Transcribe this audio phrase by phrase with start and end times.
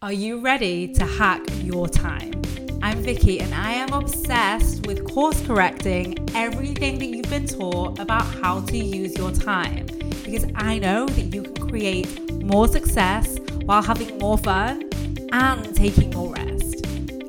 [0.00, 2.30] Are you ready to hack your time?
[2.82, 8.22] I'm Vicky and I am obsessed with course correcting everything that you've been taught about
[8.22, 9.86] how to use your time
[10.24, 14.88] because I know that you can create more success while having more fun
[15.32, 16.86] and taking more rest.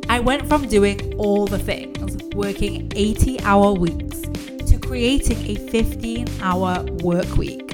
[0.07, 4.21] I went from doing all the things, working 80 hour weeks,
[4.69, 7.73] to creating a 15 hour work week.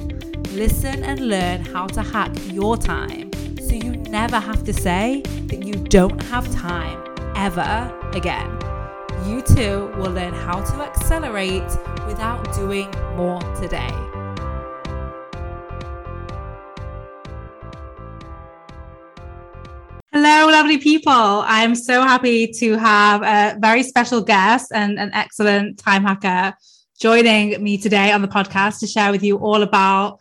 [0.54, 3.24] Listen and learn how to hack your time
[4.09, 7.03] never have to say that you don't have time
[7.35, 8.49] ever again.
[9.25, 11.63] You too will learn how to accelerate
[12.07, 13.91] without doing more today.
[20.11, 21.11] Hello, lovely people.
[21.11, 26.55] I'm so happy to have a very special guest and an excellent time hacker
[26.99, 30.19] joining me today on the podcast to share with you all about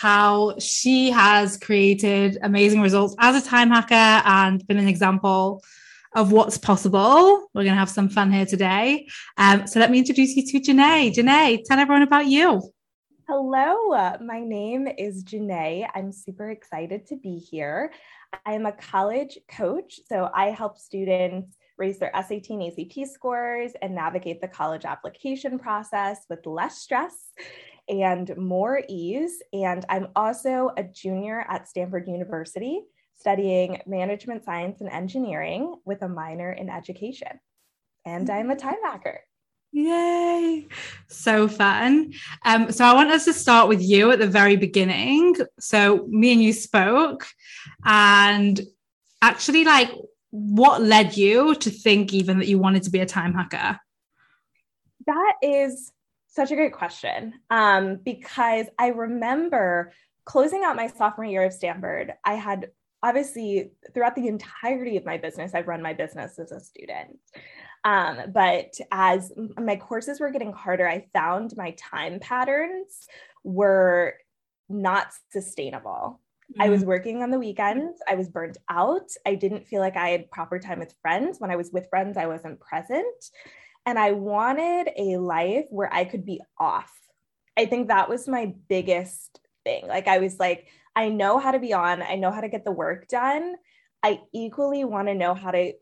[0.00, 5.62] how she has created amazing results as a time hacker and been an example
[6.14, 7.50] of what's possible.
[7.52, 9.06] We're going to have some fun here today.
[9.36, 11.14] Um, so let me introduce you to Janae.
[11.14, 12.62] Janae, tell everyone about you.
[13.28, 15.86] Hello, my name is Janae.
[15.94, 17.92] I'm super excited to be here.
[18.46, 23.72] I am a college coach, so I help students raise their SAT and ACT scores
[23.82, 27.32] and navigate the college application process with less stress
[27.88, 29.42] and more ease.
[29.52, 32.82] And I'm also a junior at Stanford University
[33.16, 37.38] studying management science and engineering with a minor in education.
[38.06, 39.20] And I'm a time hacker.
[39.72, 40.66] Yay!
[41.08, 42.14] So fun.
[42.44, 45.36] Um, so I want us to start with you at the very beginning.
[45.60, 47.26] So me and you spoke,
[47.84, 48.60] and
[49.22, 49.90] actually, like,
[50.30, 53.78] what led you to think even that you wanted to be a time hacker?
[55.06, 55.92] That is
[56.30, 59.92] such a great question um, because I remember
[60.24, 62.12] closing out my sophomore year of Stanford.
[62.24, 62.70] I had
[63.02, 67.18] obviously throughout the entirety of my business, I've run my business as a student.
[67.84, 73.08] Um, but as my courses were getting harder, I found my time patterns
[73.42, 74.14] were
[74.68, 76.20] not sustainable.
[76.52, 76.62] Mm-hmm.
[76.62, 76.88] I was mm-hmm.
[76.88, 77.98] working on the weekends.
[78.08, 79.08] I was burnt out.
[79.26, 81.40] I didn't feel like I had proper time with friends.
[81.40, 83.06] When I was with friends, I wasn't present.
[83.86, 86.92] And I wanted a life where I could be off.
[87.56, 89.86] I think that was my biggest thing.
[89.86, 92.64] Like, I was like, I know how to be on, I know how to get
[92.64, 93.54] the work done.
[94.02, 95.72] I equally want to know how to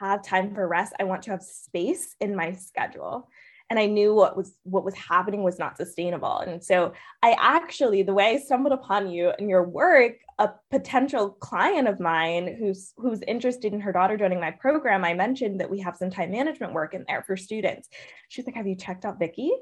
[0.00, 0.94] have time for rest.
[0.98, 3.28] I want to have space in my schedule
[3.68, 6.38] and I knew what was what was happening was not sustainable.
[6.38, 11.30] And so I actually the way I stumbled upon you and your work, a potential
[11.30, 15.70] client of mine who's who's interested in her daughter joining my program, I mentioned that
[15.70, 17.88] we have some time management work in there for students.
[18.28, 19.52] She's like, "Have you checked out Vicky?"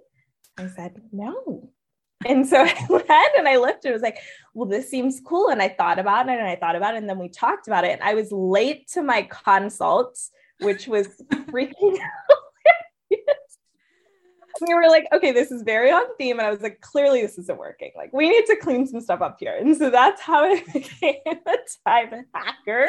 [0.58, 1.70] I said, "No."
[2.26, 4.18] And so I went and I looked and was like,
[4.54, 5.48] well, this seems cool.
[5.48, 6.98] And I thought about it and I thought about it.
[6.98, 7.92] And then we talked about it.
[7.92, 10.18] And I was late to my consult,
[10.60, 12.23] which was freaking out
[14.60, 16.38] we were like, okay, this is very on theme.
[16.38, 17.90] And I was like, clearly this isn't working.
[17.96, 19.56] Like, we need to clean some stuff up here.
[19.58, 21.56] And so that's how I became a
[21.86, 22.88] time hacker.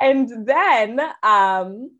[0.00, 1.90] and then um,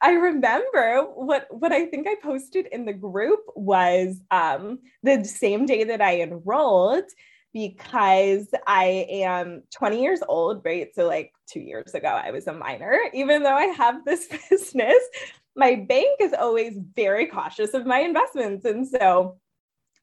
[0.00, 5.66] I remember what what I think I posted in the group was um, the same
[5.66, 7.04] day that I enrolled
[7.52, 10.88] because I am 20 years old, right?
[10.94, 15.02] So like 2 years ago I was a minor even though I have this business
[15.56, 18.64] my bank is always very cautious of my investments.
[18.64, 19.38] And so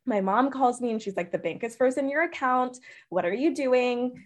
[0.06, 2.78] my mom calls me and she's like, the bank is frozen your account.
[3.09, 4.25] What are you doing?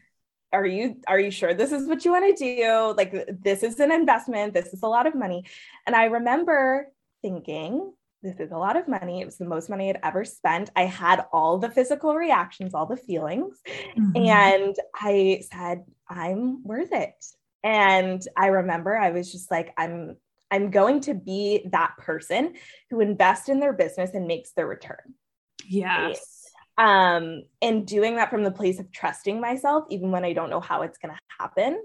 [0.54, 2.94] Are you are you sure this is what you want to do?
[2.96, 4.54] Like this is an investment.
[4.54, 5.44] This is a lot of money.
[5.86, 6.88] And I remember
[7.22, 9.22] thinking, this is a lot of money.
[9.22, 10.70] It was the most money I'd ever spent.
[10.76, 13.62] I had all the physical reactions, all the feelings.
[13.98, 14.26] Mm-hmm.
[14.26, 17.14] And I said, I'm worth it.
[17.64, 20.18] And I remember I was just like, I'm
[20.56, 22.54] I'm going to be that person
[22.90, 25.14] who invests in their business and makes their return.
[25.68, 26.48] Yes.
[26.78, 30.62] Um, and doing that from the place of trusting myself, even when I don't know
[30.62, 31.84] how it's going to happen.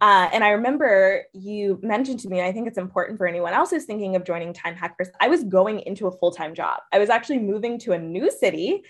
[0.00, 3.52] Uh, and I remember you mentioned to me, and I think it's important for anyone
[3.52, 5.08] else who's thinking of joining Time Hackers.
[5.20, 6.80] I was going into a full time job.
[6.90, 8.84] I was actually moving to a new city,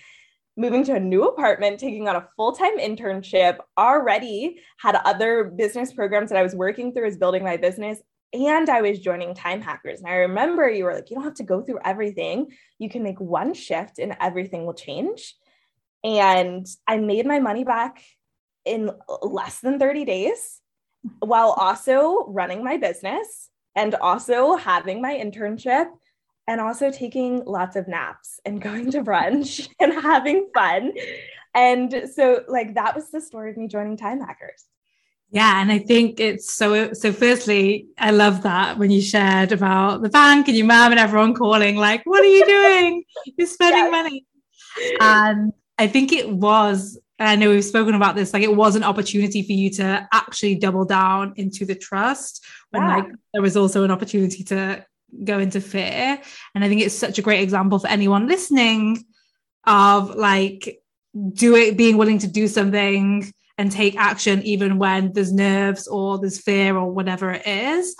[0.55, 5.91] moving to a new apartment, taking on a full time internship, already had other business
[5.91, 7.99] programs that I was working through as building my business
[8.33, 9.99] and I was joining time hackers.
[9.99, 12.51] And I remember you were like, you don't have to go through everything.
[12.77, 15.35] You can make one shift and everything will change.
[16.03, 18.03] And I made my money back
[18.65, 18.91] in
[19.21, 20.61] less than 30 days
[21.19, 25.87] while also running my business and also having my internship
[26.47, 30.93] and also taking lots of naps and going to brunch and having fun.
[31.55, 34.65] And so, like, that was the story of me joining Time Hackers.
[35.31, 36.93] Yeah, and I think it's so.
[36.93, 40.99] So, firstly, I love that when you shared about the bank and your mom and
[40.99, 43.03] everyone calling, like, "What are you doing?
[43.37, 43.91] You're spending yes.
[43.91, 44.25] money."
[44.99, 46.99] And I think it was.
[47.19, 48.33] I know we've spoken about this.
[48.33, 52.43] Like, it was an opportunity for you to actually double down into the trust.
[52.71, 52.95] When yeah.
[52.95, 54.83] like there was also an opportunity to
[55.23, 56.19] go into fear.
[56.55, 59.05] And I think it's such a great example for anyone listening
[59.65, 60.81] of like
[61.33, 66.17] do it, being willing to do something and take action even when there's nerves or
[66.17, 67.93] there's fear or whatever it is.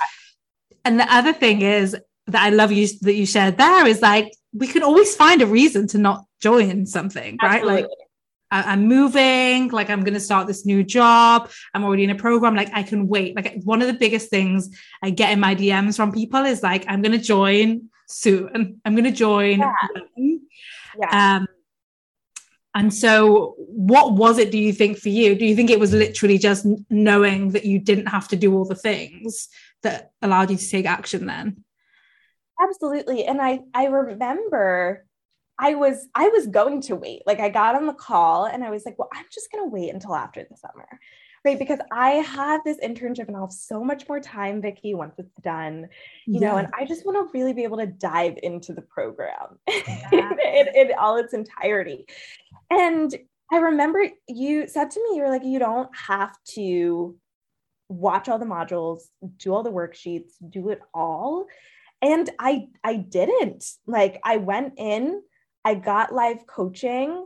[0.85, 1.97] And the other thing is
[2.27, 5.45] that I love you that you shared there is like we can always find a
[5.45, 7.73] reason to not join something, Absolutely.
[7.73, 7.81] right?
[7.83, 7.91] Like
[8.51, 11.51] I'm moving, like I'm going to start this new job.
[11.73, 12.55] I'm already in a program.
[12.55, 13.35] Like I can wait.
[13.35, 14.69] Like one of the biggest things
[15.03, 18.79] I get in my DMs from people is like, I'm going to join soon.
[18.85, 19.59] I'm going to join.
[19.59, 19.73] Yeah.
[21.00, 21.35] yeah.
[21.35, 21.47] Um,
[22.75, 25.36] and so, what was it, do you think, for you?
[25.36, 28.66] Do you think it was literally just knowing that you didn't have to do all
[28.66, 29.50] the things
[29.81, 31.63] that allowed you to take action then?
[32.62, 33.25] Absolutely.
[33.25, 35.06] And I, I remember
[35.60, 37.24] I was I was going to wait.
[37.25, 39.94] Like I got on the call and I was like, well, I'm just gonna wait
[39.94, 40.88] until after the summer.
[41.45, 41.57] Right.
[41.57, 45.33] Because I have this internship and I'll have so much more time, Vicki, once it's
[45.42, 45.88] done,
[46.25, 46.50] you yeah.
[46.50, 50.10] know, and I just want to really be able to dive into the program yeah.
[50.12, 52.06] in, in, in all its entirety.
[52.69, 53.16] And
[53.51, 57.18] I remember you said to me, you were like, you don't have to
[57.88, 59.01] watch all the modules,
[59.38, 61.48] do all the worksheets, do it all.
[62.01, 63.66] And I I didn't.
[63.88, 65.21] Like I went in,
[65.66, 67.25] I got live coaching,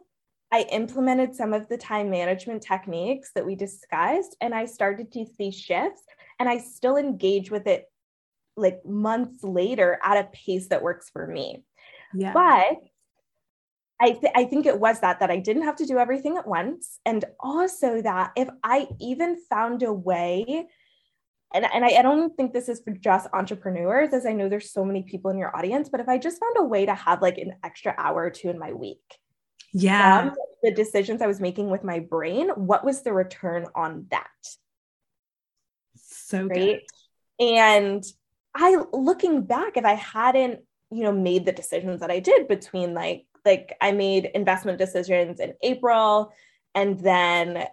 [0.51, 5.25] I implemented some of the time management techniques that we discussed, and I started to
[5.37, 6.03] see shifts.
[6.39, 7.85] And I still engage with it
[8.55, 11.63] like months later at a pace that works for me.
[12.13, 12.33] Yeah.
[12.33, 12.81] But
[14.03, 16.45] I, th- I think it was that that I didn't have to do everything at
[16.45, 20.67] once, and also that if I even found a way,
[21.53, 24.73] and, and I, I don't think this is for just entrepreneurs, as I know there's
[24.73, 27.21] so many people in your audience, but if I just found a way to have
[27.21, 28.99] like an extra hour or two in my week,
[29.71, 34.27] yeah, the decisions I was making with my brain, what was the return on that?
[35.95, 36.81] So right,
[37.39, 37.45] good.
[37.55, 38.03] and
[38.53, 40.59] I looking back, if I hadn't
[40.91, 45.39] you know made the decisions that I did between like like I made investment decisions
[45.39, 46.31] in April.
[46.75, 47.65] And then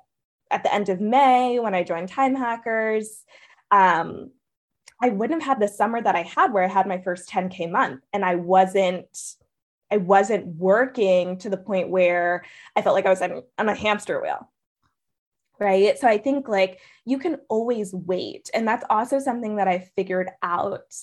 [0.51, 3.25] at the end of May, when I joined Time Hackers,
[3.71, 4.31] um,
[5.03, 7.71] I wouldn't have had the summer that I had where I had my first 10K
[7.71, 9.17] month and I wasn't
[9.93, 12.45] I wasn't working to the point where
[12.77, 14.49] I felt like I was on, on a hamster wheel.
[15.59, 15.99] Right.
[15.99, 18.51] So I think like you can always wait.
[18.55, 20.95] And that's also something that I figured out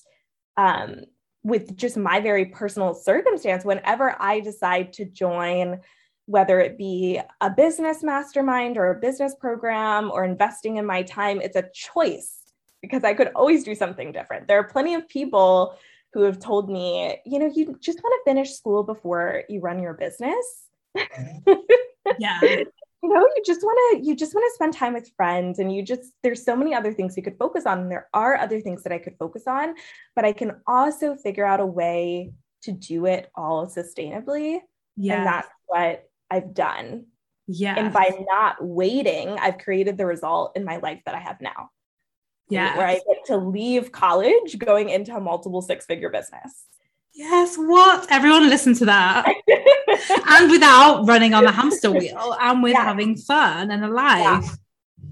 [0.55, 1.01] um,
[1.47, 5.79] with just my very personal circumstance, whenever I decide to join,
[6.25, 11.39] whether it be a business mastermind or a business program or investing in my time,
[11.39, 12.39] it's a choice
[12.81, 14.49] because I could always do something different.
[14.49, 15.77] There are plenty of people
[16.11, 19.81] who have told me, you know, you just want to finish school before you run
[19.81, 20.65] your business.
[20.97, 21.53] Mm-hmm.
[22.19, 22.41] yeah.
[23.03, 25.73] You know you just want to you just want to spend time with friends and
[25.73, 28.59] you just there's so many other things you could focus on and there are other
[28.59, 29.75] things that i could focus on
[30.15, 32.31] but i can also figure out a way
[32.63, 34.59] to do it all sustainably.
[34.95, 35.17] Yeah.
[35.17, 37.05] and that's what i've done.
[37.47, 41.39] Yeah and by not waiting i've created the result in my life that i have
[41.39, 41.69] now.
[42.49, 46.65] Yeah where i get to leave college going into a multiple six figure business
[47.17, 48.05] Yes, what?
[48.11, 49.25] Everyone listen to that.
[50.27, 52.83] and without running on the hamster wheel and with yeah.
[52.83, 54.43] having fun and alive.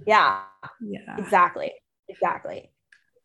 [0.05, 0.43] Yeah.
[0.85, 0.97] yeah.
[1.07, 1.17] Yeah.
[1.17, 1.73] Exactly.
[2.07, 2.69] Exactly.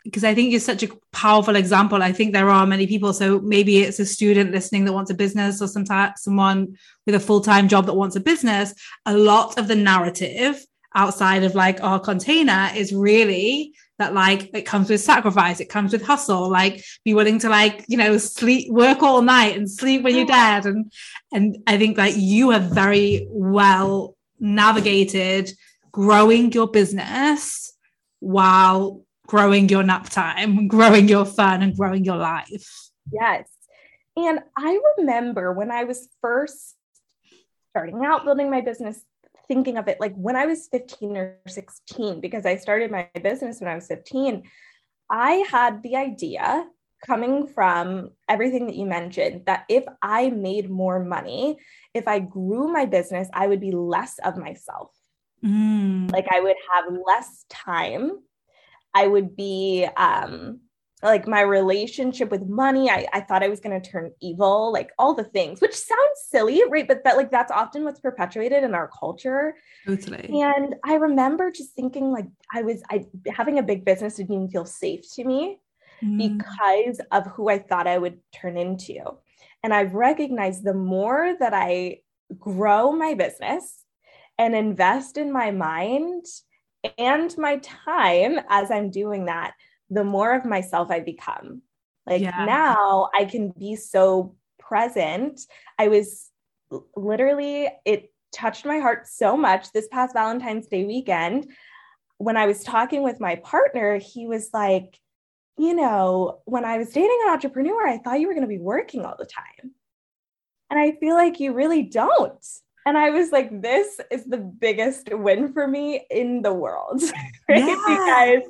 [0.03, 2.03] Because I think you're such a powerful example.
[2.03, 3.13] I think there are many people.
[3.13, 7.21] So maybe it's a student listening that wants a business or sometimes someone with a
[7.21, 8.73] full-time job that wants a business.
[9.05, 14.63] A lot of the narrative outside of like our container is really that like it
[14.63, 18.73] comes with sacrifice it comes with hustle like be willing to like you know sleep
[18.73, 20.65] work all night and sleep when you're dead.
[20.65, 20.91] And
[21.33, 25.53] and i think like you have very well navigated
[25.93, 27.75] growing your business
[28.21, 32.91] while growing your nap time growing your fun and growing your life.
[33.13, 33.49] Yes.
[34.17, 36.75] And i remember when i was first
[37.71, 39.05] starting out building my business
[39.51, 43.59] thinking of it like when I was 15 or 16, because I started my business
[43.61, 44.45] when I was 15,
[45.11, 46.65] I had the idea
[47.05, 51.57] coming from everything that you mentioned that if I made more money,
[51.95, 54.93] if I grew my business, I would be less of myself.
[55.45, 56.13] Mm.
[56.13, 58.21] Like I would have less time.
[58.95, 60.61] I would be, um,
[61.03, 64.91] like my relationship with money i, I thought i was going to turn evil like
[64.99, 66.87] all the things which sounds silly right?
[66.87, 69.57] But that like that's often what's perpetuated in our culture.
[69.87, 70.41] Totally.
[70.41, 74.51] And i remember just thinking like i was i having a big business didn't even
[74.51, 75.59] feel safe to me
[76.03, 76.37] mm.
[76.37, 79.01] because of who i thought i would turn into.
[79.63, 81.99] And i've recognized the more that i
[82.39, 83.85] grow my business
[84.39, 86.25] and invest in my mind
[86.97, 89.53] and my time as i'm doing that
[89.91, 91.63] the more of myself I become.
[92.07, 92.45] Like yeah.
[92.45, 95.41] now I can be so present.
[95.79, 96.29] I was
[96.97, 101.51] literally, it touched my heart so much this past Valentine's Day weekend.
[102.19, 104.99] When I was talking with my partner, he was like,
[105.59, 108.59] you know, when I was dating an entrepreneur, I thought you were going to be
[108.59, 109.73] working all the time.
[110.71, 112.47] And I feel like you really don't.
[112.91, 117.01] And I was like, this is the biggest win for me in the world.
[117.49, 117.65] Right?
[117.65, 117.77] Yeah.
[117.87, 118.43] Because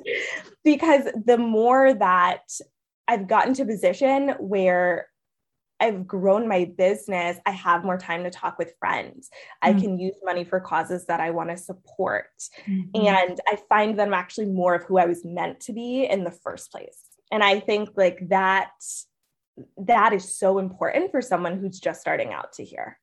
[0.63, 2.49] because the more that
[3.07, 5.07] I've gotten to a position where
[5.79, 9.29] I've grown my business, I have more time to talk with friends.
[9.63, 9.77] Mm-hmm.
[9.77, 12.29] I can use money for causes that I want to support.
[12.67, 13.05] Mm-hmm.
[13.05, 16.23] And I find that I'm actually more of who I was meant to be in
[16.23, 16.97] the first place.
[17.31, 18.71] And I think like that
[19.77, 22.97] that is so important for someone who's just starting out to hear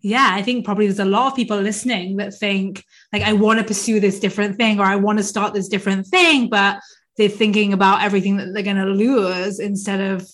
[0.00, 3.58] yeah, I think probably there's a lot of people listening that think like I want
[3.58, 6.80] to pursue this different thing or I want to start this different thing, but
[7.16, 10.28] they're thinking about everything that they're going to lose instead of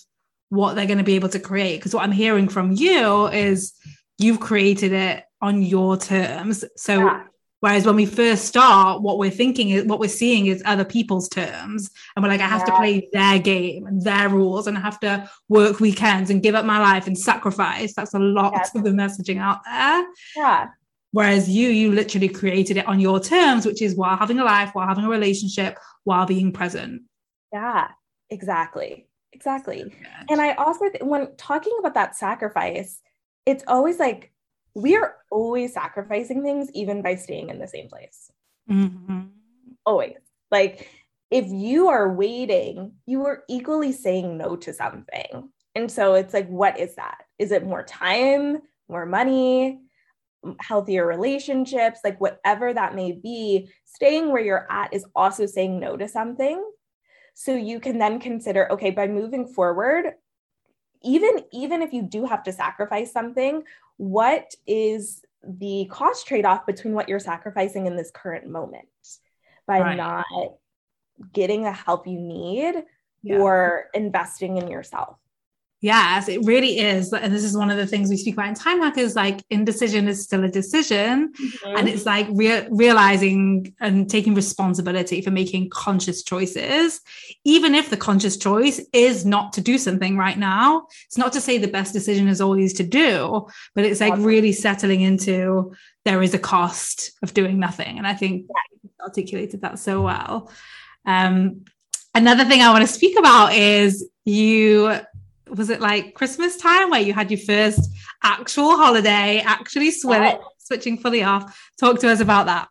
[0.49, 1.77] what they're going to be able to create.
[1.77, 3.75] Because what I'm hearing from you is
[4.19, 6.65] you've created it on your terms.
[6.77, 7.25] So yeah.
[7.61, 11.29] Whereas when we first start, what we're thinking is what we're seeing is other people's
[11.29, 11.91] terms.
[12.17, 12.67] And we're like, I have yeah.
[12.67, 16.55] to play their game and their rules and I have to work weekends and give
[16.55, 17.95] up my life and sacrifice.
[17.95, 18.79] That's a lot yeah.
[18.79, 20.07] of the messaging out there.
[20.37, 20.69] Yeah.
[21.13, 24.71] Whereas you, you literally created it on your terms, which is while having a life,
[24.73, 27.03] while having a relationship, while being present.
[27.53, 27.89] Yeah,
[28.31, 29.07] exactly.
[29.33, 29.93] Exactly.
[30.29, 33.01] And I also, when talking about that sacrifice,
[33.47, 34.33] it's always like
[34.75, 38.31] we are always sacrificing things even by staying in the same place.
[38.71, 39.21] Mm-hmm.
[39.85, 40.19] Always.
[40.51, 40.89] Like
[41.31, 45.51] if you are waiting, you are equally saying no to something.
[45.75, 47.19] And so it's like, what is that?
[47.39, 48.59] Is it more time,
[48.89, 49.81] more money,
[50.59, 53.71] healthier relationships, like whatever that may be?
[53.85, 56.65] Staying where you're at is also saying no to something.
[57.35, 60.15] So you can then consider, okay, by moving forward,
[61.03, 63.63] even even if you do have to sacrifice something
[64.01, 68.89] what is the cost trade-off between what you're sacrificing in this current moment
[69.67, 69.97] by right.
[69.99, 70.25] not
[71.35, 72.83] getting the help you need
[73.23, 73.37] yeah.
[73.37, 75.19] or investing in yourself
[75.83, 77.11] Yes, it really is.
[77.11, 80.09] And this is one of the things we speak about in Time Hackers like indecision
[80.09, 81.33] is still a decision.
[81.33, 81.77] Mm-hmm.
[81.77, 87.01] And it's like re- realizing and taking responsibility for making conscious choices,
[87.45, 90.87] even if the conscious choice is not to do something right now.
[91.07, 94.53] It's not to say the best decision is always to do, but it's like really
[94.53, 97.97] settling into there is a cost of doing nothing.
[97.97, 98.91] And I think yeah.
[99.03, 100.53] articulated that so well.
[101.07, 101.65] Um,
[102.15, 105.01] another thing I want to speak about is you
[105.57, 107.91] was it like Christmas time where you had your first
[108.23, 111.71] actual holiday, actually switch, switching fully off?
[111.79, 112.69] Talk to us about that.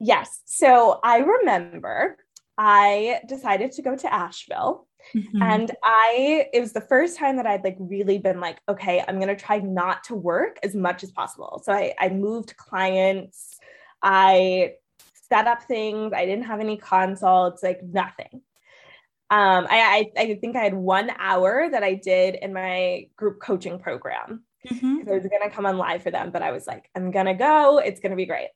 [0.00, 0.40] Yes.
[0.46, 2.16] So I remember
[2.58, 4.86] I decided to go to Asheville.
[5.14, 5.42] Mm-hmm.
[5.42, 9.16] And I, it was the first time that I'd like really been like, okay, I'm
[9.16, 11.60] going to try not to work as much as possible.
[11.64, 13.58] So I, I moved clients,
[14.02, 14.74] I
[15.28, 18.42] set up things, I didn't have any consults, like nothing.
[19.32, 23.40] Um, I, I, I think I had one hour that I did in my group
[23.40, 24.44] coaching program.
[24.68, 25.08] Mm-hmm.
[25.08, 27.24] I was going to come on live for them, but I was like, I'm going
[27.24, 27.78] to go.
[27.78, 28.50] It's going to be great.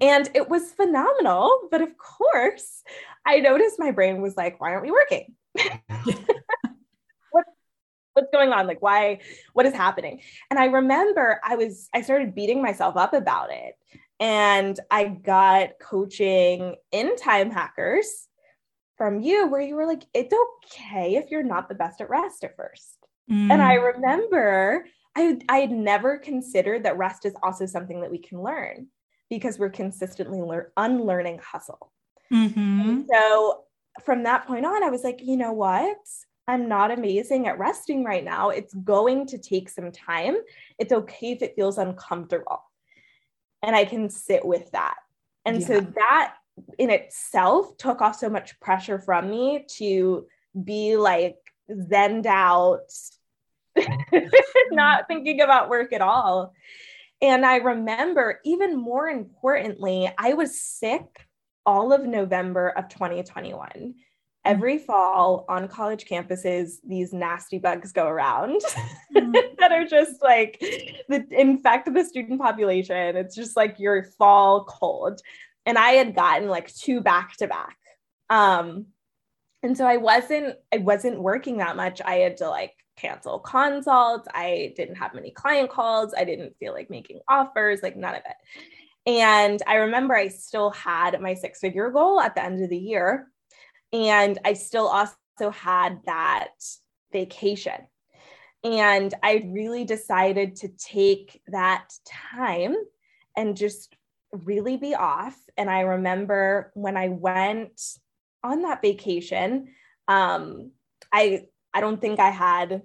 [0.00, 1.68] And it was phenomenal.
[1.70, 2.82] But of course,
[3.26, 5.34] I noticed my brain was like, why aren't we working?
[7.30, 7.44] what,
[8.14, 8.66] what's going on?
[8.66, 9.18] Like, why?
[9.52, 10.22] What is happening?
[10.50, 13.74] And I remember I was, I started beating myself up about it.
[14.18, 18.28] And I got coaching in Time Hackers
[19.02, 22.44] from you where you were like, it's okay if you're not the best at rest
[22.44, 22.98] at first.
[23.28, 23.50] Mm.
[23.50, 23.94] And I mm.
[23.94, 28.86] remember I I had never considered that rest is also something that we can learn
[29.28, 31.90] because we're consistently lear- unlearning hustle.
[32.32, 33.02] Mm-hmm.
[33.12, 33.64] So
[34.04, 35.98] from that point on, I was like, you know what?
[36.46, 38.50] I'm not amazing at resting right now.
[38.50, 40.36] It's going to take some time.
[40.78, 42.62] It's okay if it feels uncomfortable.
[43.64, 44.94] And I can sit with that.
[45.44, 45.66] And yeah.
[45.66, 46.36] so that
[46.78, 50.26] in itself took off so much pressure from me to
[50.64, 51.36] be like
[51.70, 52.92] zened out,
[54.70, 56.54] not thinking about work at all.
[57.20, 61.26] And I remember, even more importantly, I was sick
[61.64, 63.94] all of November of 2021.
[64.44, 68.60] every fall on college campuses, these nasty bugs go around
[69.14, 69.32] mm.
[69.58, 70.58] that are just like
[71.08, 73.16] the infect the student population.
[73.16, 75.20] It's just like your fall cold.
[75.66, 77.76] And I had gotten like two back to back.
[78.30, 78.86] Um,
[79.62, 82.00] and so I wasn't I wasn't working that much.
[82.04, 84.28] I had to like cancel consults.
[84.34, 86.14] I didn't have many client calls.
[86.16, 88.36] I didn't feel like making offers, like none of it.
[89.06, 92.78] And I remember I still had my six figure goal at the end of the
[92.78, 93.28] year.
[93.92, 96.50] And I still also had that
[97.12, 97.86] vacation.
[98.64, 102.76] And I really decided to take that time
[103.36, 103.96] and just
[104.32, 105.36] really be off.
[105.56, 107.80] And I remember when I went
[108.42, 109.68] on that vacation,
[110.08, 110.72] um,
[111.12, 112.82] I I don't think I had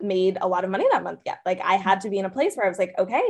[0.00, 1.40] made a lot of money that month yet.
[1.44, 3.22] Like I had to be in a place where I was like, okay,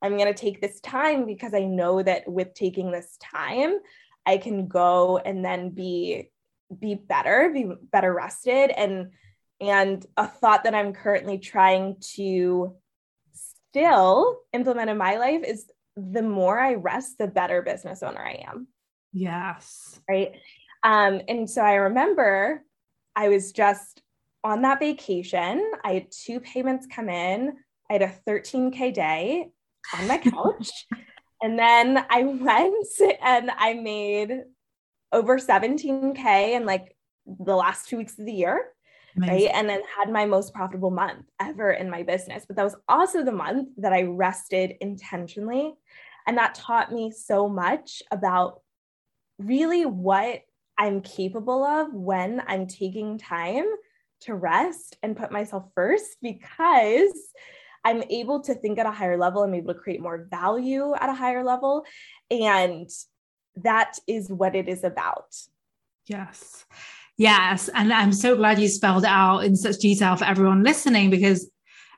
[0.00, 3.78] I'm going to take this time because I know that with taking this time,
[4.24, 6.30] I can go and then be
[6.78, 9.12] be better, be better rested and
[9.60, 12.76] and a thought that I'm currently trying to
[13.32, 15.70] still implement in my life is
[16.12, 18.68] the more I rest, the better business owner I am.
[19.12, 20.00] Yes.
[20.08, 20.32] Right.
[20.82, 22.62] Um, and so I remember
[23.16, 24.02] I was just
[24.44, 25.72] on that vacation.
[25.84, 27.54] I had two payments come in.
[27.90, 29.48] I had a 13K day
[29.98, 30.70] on my couch.
[31.42, 34.42] and then I went and I made
[35.12, 36.94] over 17K in like
[37.26, 38.68] the last two weeks of the year.
[39.16, 39.46] Amazing.
[39.46, 39.50] Right.
[39.54, 42.44] And then had my most profitable month ever in my business.
[42.46, 45.74] But that was also the month that I rested intentionally.
[46.26, 48.60] And that taught me so much about
[49.38, 50.42] really what
[50.76, 53.64] I'm capable of when I'm taking time
[54.20, 57.12] to rest and put myself first because
[57.84, 59.42] I'm able to think at a higher level.
[59.42, 61.84] I'm able to create more value at a higher level.
[62.30, 62.90] And
[63.62, 65.34] that is what it is about.
[66.06, 66.66] Yes.
[67.18, 67.68] Yes.
[67.74, 71.50] And I'm so glad you spelled it out in such detail for everyone listening because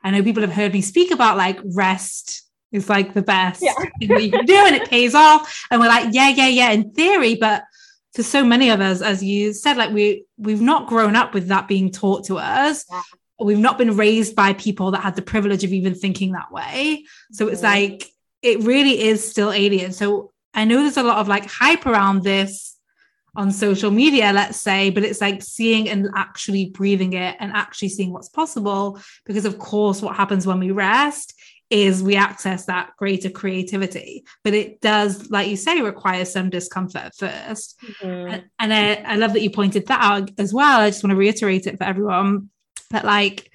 [0.03, 3.73] I know people have heard me speak about like rest is like the best yeah.
[3.99, 5.65] thing that you can do and it pays off.
[5.69, 7.63] And we're like, yeah, yeah, yeah, in theory, but
[8.13, 11.47] for so many of us, as you said, like we we've not grown up with
[11.47, 12.85] that being taught to us.
[12.89, 13.01] Yeah.
[13.39, 17.05] We've not been raised by people that had the privilege of even thinking that way.
[17.31, 17.91] So it's mm-hmm.
[17.91, 19.93] like it really is still alien.
[19.93, 22.70] So I know there's a lot of like hype around this
[23.35, 27.89] on social media, let's say, but it's like seeing and actually breathing it and actually
[27.89, 28.99] seeing what's possible.
[29.25, 31.33] Because, of course, what happens when we rest
[31.69, 34.25] is we access that greater creativity.
[34.43, 38.39] But it does, like you say, require some discomfort 1st mm-hmm.
[38.59, 40.81] And, I, I love that you pointed that out as well.
[40.81, 42.49] I just want to reiterate it for everyone
[42.89, 43.49] that, like,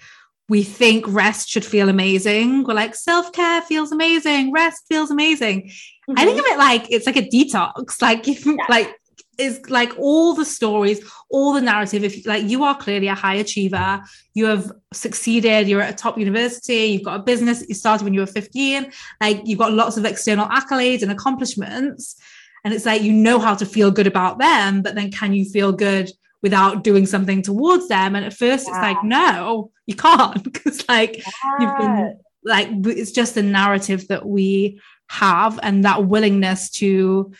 [0.48, 2.64] we think rest should feel amazing.
[2.64, 5.64] We're like, self care feels amazing, rest feels amazing.
[5.64, 6.14] Mm-hmm.
[6.16, 6.46] I think mm-hmm.
[6.46, 8.00] of it like it's like a detox.
[8.00, 8.54] Like, if, yeah.
[8.68, 8.94] like
[9.38, 12.04] is like all the stories, all the narrative.
[12.04, 14.02] If like you are clearly a high achiever,
[14.34, 18.14] you have succeeded, you're at a top university, you've got a business you started when
[18.14, 22.16] you were 15, like you've got lots of external accolades and accomplishments.
[22.64, 25.44] And it's like you know how to feel good about them, but then can you
[25.44, 26.10] feel good
[26.42, 28.16] without doing something towards them?
[28.16, 28.74] And at first yeah.
[28.74, 30.42] it's like, no, you can't.
[30.52, 31.24] Because like yeah.
[31.60, 37.32] you've been like it's just a narrative that we have and that willingness to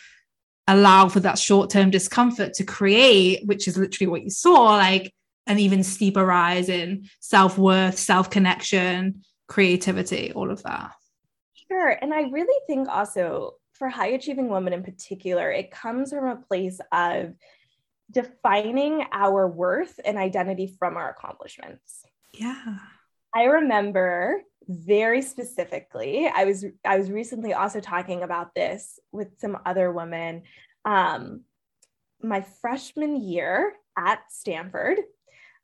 [0.67, 5.13] allow for that short-term discomfort to create which is literally what you saw like
[5.45, 10.91] an even steeper rise in self-worth self-connection creativity all of that.
[11.67, 11.89] Sure.
[11.89, 16.35] And i really think also for high achieving women in particular it comes from a
[16.35, 17.33] place of
[18.09, 22.05] defining our worth and identity from our accomplishments.
[22.33, 22.77] Yeah.
[23.35, 29.57] I remember very specifically i was i was recently also talking about this with some
[29.65, 30.43] other women.
[30.85, 31.41] Um,
[32.21, 34.97] my freshman year at stanford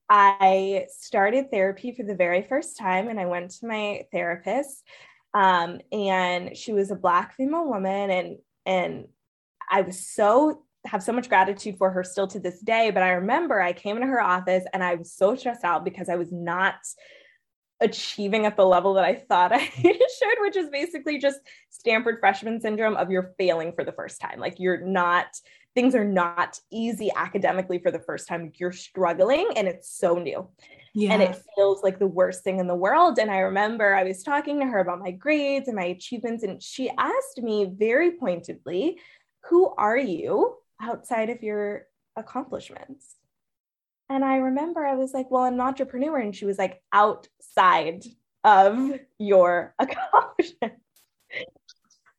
[0.09, 4.83] i started therapy for the very first time and i went to my therapist
[5.35, 9.07] um, and she was a black female woman and and
[9.71, 13.11] i was so have so much gratitude for her still to this day but i
[13.11, 16.31] remember i came into her office and i was so stressed out because i was
[16.31, 16.75] not
[17.81, 22.61] achieving at the level that I thought I should, which is basically just Stanford freshman
[22.61, 24.39] syndrome of you're failing for the first time.
[24.39, 25.27] Like you're not,
[25.75, 28.51] things are not easy academically for the first time.
[28.55, 30.47] You're struggling and it's so new.
[30.93, 31.13] Yeah.
[31.13, 33.17] And it feels like the worst thing in the world.
[33.17, 36.61] And I remember I was talking to her about my grades and my achievements, and
[36.61, 38.99] she asked me very pointedly,
[39.49, 43.15] Who are you outside of your accomplishments?
[44.09, 46.17] And I remember I was like, well, I'm an entrepreneur.
[46.17, 48.03] And she was like, outside
[48.43, 50.73] of your accomplishment.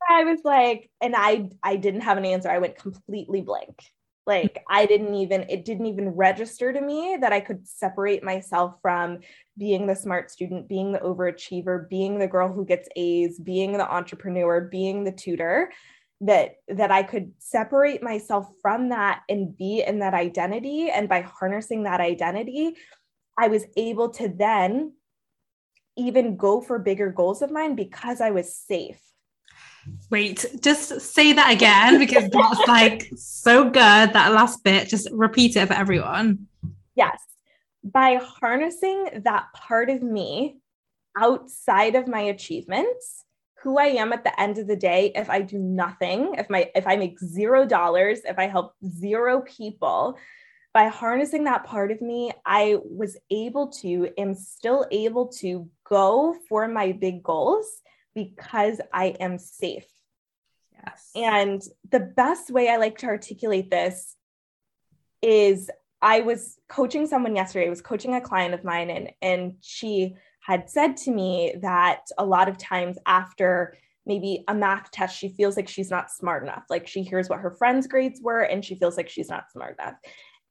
[0.09, 2.51] I was like, and I I didn't have an answer.
[2.51, 3.83] I went completely blank.
[4.27, 8.77] Like I didn't even, it didn't even register to me that I could separate myself
[8.81, 9.19] from
[9.59, 13.91] being the smart student, being the overachiever, being the girl who gets A's, being the
[13.91, 15.71] entrepreneur, being the tutor
[16.21, 21.21] that that I could separate myself from that and be in that identity and by
[21.23, 22.77] harnessing that identity
[23.39, 24.93] I was able to then
[25.97, 29.01] even go for bigger goals of mine because I was safe.
[30.11, 33.75] Wait, just say that again because that's like so good.
[33.75, 36.47] That last bit, just repeat it for everyone.
[36.95, 37.21] Yes.
[37.83, 40.57] By harnessing that part of me
[41.17, 43.24] outside of my achievements,
[43.65, 46.71] who I am at the end of the day, if I do nothing, if my
[46.75, 50.19] if I make zero dollars, if I help zero people,
[50.75, 56.37] by harnessing that part of me, I was able to, am still able to go
[56.49, 57.67] for my big goals
[58.15, 59.87] because I am safe.
[60.73, 61.11] Yes.
[61.17, 64.17] And the best way I like to articulate this
[65.23, 65.71] is
[66.03, 70.17] I was coaching someone yesterday, I was coaching a client of mine, and, and she
[70.45, 75.31] had said to me that a lot of times after maybe a math test, she
[75.31, 76.65] feels like she's not smart enough.
[76.69, 79.77] Like she hears what her friends' grades were and she feels like she's not smart
[79.79, 79.95] enough.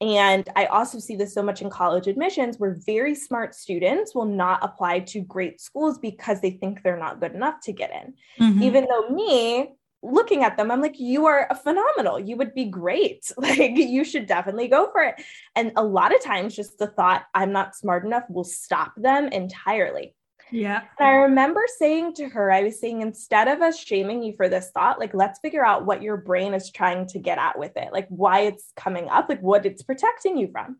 [0.01, 4.25] And I also see this so much in college admissions where very smart students will
[4.25, 8.13] not apply to great schools because they think they're not good enough to get in.
[8.43, 8.63] Mm-hmm.
[8.63, 12.19] Even though me, looking at them, I'm like, you are a phenomenal.
[12.19, 13.31] You would be great.
[13.37, 15.15] Like, you should definitely go for it.
[15.55, 19.27] And a lot of times, just the thought, I'm not smart enough will stop them
[19.27, 20.15] entirely.
[20.51, 20.83] Yeah.
[20.99, 24.49] And I remember saying to her, I was saying, instead of us shaming you for
[24.49, 27.75] this thought, like, let's figure out what your brain is trying to get at with
[27.75, 30.77] it, like why it's coming up, like what it's protecting you from.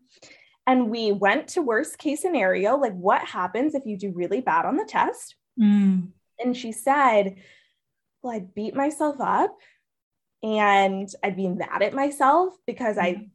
[0.66, 4.64] And we went to worst case scenario, like what happens if you do really bad
[4.64, 5.34] on the test?
[5.60, 6.08] Mm.
[6.38, 7.36] And she said,
[8.24, 9.56] Well, I'd beat myself up
[10.42, 13.28] and I'd be mad at myself because I.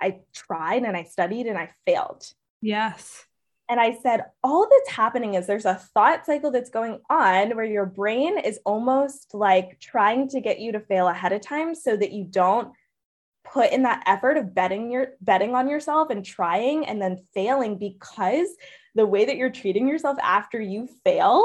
[0.00, 2.24] I tried and I studied and I failed.
[2.60, 3.24] Yes.
[3.68, 7.64] And I said, all that's happening is there's a thought cycle that's going on where
[7.64, 11.96] your brain is almost like trying to get you to fail ahead of time so
[11.96, 12.72] that you don't
[13.44, 17.78] put in that effort of betting your betting on yourself and trying and then failing
[17.78, 18.48] because
[18.94, 21.44] the way that you're treating yourself after you fail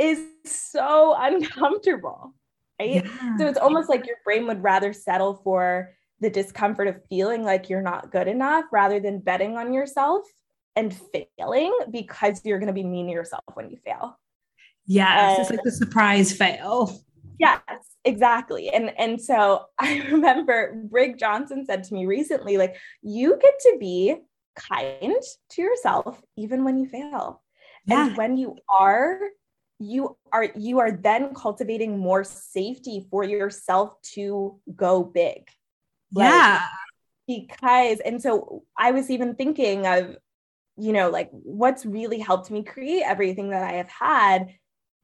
[0.00, 2.34] is so uncomfortable.
[2.80, 3.04] Right.
[3.04, 3.36] Yeah.
[3.36, 7.68] So it's almost like your brain would rather settle for the discomfort of feeling like
[7.68, 10.22] you're not good enough rather than betting on yourself
[10.76, 10.98] and
[11.38, 14.18] failing because you're going to be mean to yourself when you fail.
[14.86, 16.98] Yes, and, it's like the surprise fail.
[17.38, 17.60] Yes,
[18.04, 18.70] exactly.
[18.70, 23.76] And and so I remember Brig Johnson said to me recently like you get to
[23.78, 24.16] be
[24.56, 27.42] kind to yourself even when you fail.
[27.86, 28.08] Yeah.
[28.08, 29.18] And when you are
[29.80, 35.48] you are you are then cultivating more safety for yourself to go big.
[36.12, 36.62] yeah.
[37.26, 40.16] because and so I was even thinking of
[40.80, 44.54] you know, like what's really helped me create everything that I have had,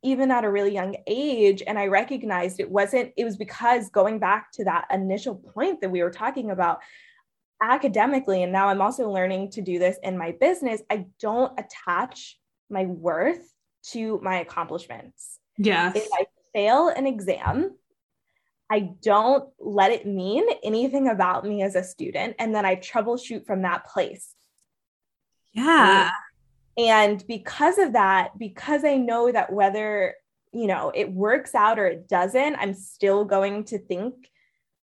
[0.03, 1.63] even at a really young age.
[1.67, 5.91] And I recognized it wasn't, it was because going back to that initial point that
[5.91, 6.79] we were talking about
[7.63, 12.39] academically, and now I'm also learning to do this in my business, I don't attach
[12.71, 13.53] my worth
[13.93, 15.39] to my accomplishments.
[15.59, 15.93] Yeah.
[15.95, 17.73] If I fail an exam,
[18.71, 22.37] I don't let it mean anything about me as a student.
[22.39, 24.35] And then I troubleshoot from that place.
[25.53, 26.11] Yeah.
[26.77, 30.15] And because of that, because I know that whether,
[30.53, 34.15] you know, it works out or it doesn't, I'm still going to think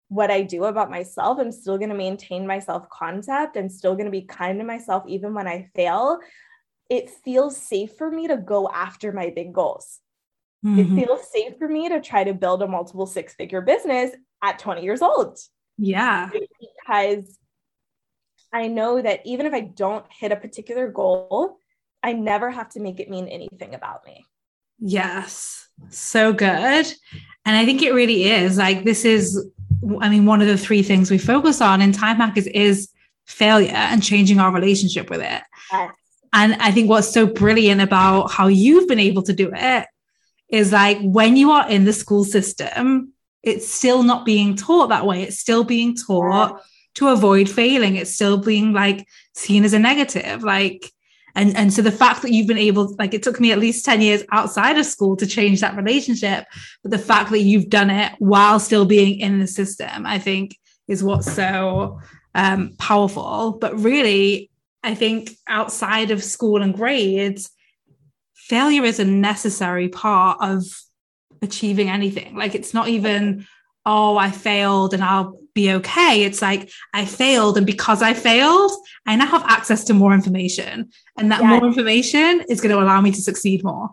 [0.08, 1.38] what I do about myself.
[1.38, 3.56] I'm still going to maintain my self concept.
[3.56, 6.18] I'm still going to be kind to myself even when I fail.
[6.88, 10.00] It feels safe for me to go after my big goals.
[10.64, 10.98] Mm-hmm.
[10.98, 14.58] It feels safe for me to try to build a multiple six figure business at
[14.58, 15.38] 20 years old.
[15.78, 16.30] Yeah.
[16.32, 17.38] Because
[18.52, 21.58] I know that even if I don't hit a particular goal,
[22.02, 24.24] I never have to make it mean anything about me.
[24.78, 26.86] Yes, so good.
[27.44, 29.48] And I think it really is like this is,
[30.00, 32.90] I mean, one of the three things we focus on in Time Hackers is
[33.26, 35.42] failure and changing our relationship with it.
[35.72, 35.90] Yes.
[36.36, 39.86] And I think what's so brilliant about how you've been able to do it
[40.50, 45.06] is like when you are in the school system, it's still not being taught that
[45.06, 45.22] way.
[45.22, 46.60] It's still being taught
[46.96, 47.96] to avoid failing.
[47.96, 50.42] It's still being like seen as a negative.
[50.42, 50.92] Like,
[51.34, 53.86] and, and so the fact that you've been able, like, it took me at least
[53.86, 56.44] 10 years outside of school to change that relationship.
[56.82, 60.54] But the fact that you've done it while still being in the system, I think
[60.86, 61.98] is what's so
[62.34, 63.56] um, powerful.
[63.58, 64.50] But really,
[64.86, 67.50] I think outside of school and grades,
[68.34, 70.62] failure is a necessary part of
[71.42, 72.36] achieving anything.
[72.36, 73.46] Like, it's not even,
[73.84, 76.22] oh, I failed and I'll be okay.
[76.22, 78.70] It's like I failed, and because I failed,
[79.06, 81.48] I now have access to more information, and that yes.
[81.48, 83.90] more information is going to allow me to succeed more.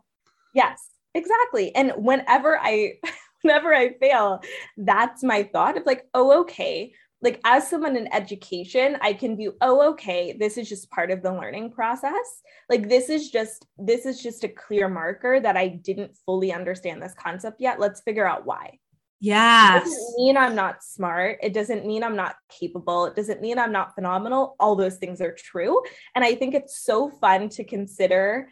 [0.54, 0.80] Yes,
[1.16, 1.74] exactly.
[1.74, 3.00] And whenever I
[3.42, 4.44] whenever I fail,
[4.78, 6.94] that's my thought of like, oh, okay.
[7.24, 11.24] Like as someone in education, I can view, oh, okay, this is just part of
[11.24, 12.42] the learning process.
[12.70, 17.02] Like this is just this is just a clear marker that I didn't fully understand
[17.02, 17.80] this concept yet.
[17.80, 18.80] Let's figure out why.
[19.22, 21.40] yeah It doesn't mean I'm not smart.
[21.42, 23.06] It doesn't mean I'm not capable.
[23.06, 24.56] It doesn't mean I'm not phenomenal.
[24.60, 25.82] All those things are true.
[26.16, 28.50] And I think it's so fun to consider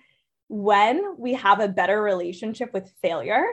[0.47, 3.45] when we have a better relationship with failure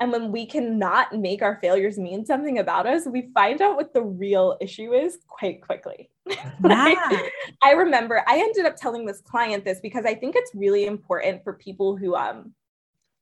[0.00, 3.92] and when we cannot make our failures mean something about us, we find out what
[3.92, 6.08] the real issue is quite quickly.
[6.62, 6.98] like,
[7.62, 11.42] I remember I ended up telling this client this because I think it's really important
[11.42, 12.52] for people who um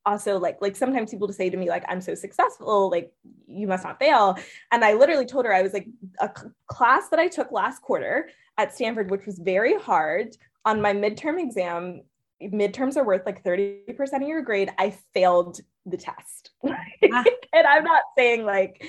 [0.05, 3.13] also like like sometimes people to say to me like i'm so successful like
[3.49, 4.39] you must not fail.
[4.71, 5.89] And i literally told her i was like
[6.21, 10.37] a c- class that i took last quarter at stanford which was very hard.
[10.65, 12.03] On my midterm exam
[12.43, 14.71] midterms are worth like 30% of your grade.
[14.79, 16.51] I failed the test.
[16.65, 16.77] Ah.
[17.53, 18.85] and i'm not saying like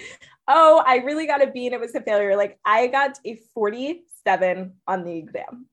[0.47, 2.36] oh i really got a b and it was a failure.
[2.36, 5.67] Like i got a 47 on the exam.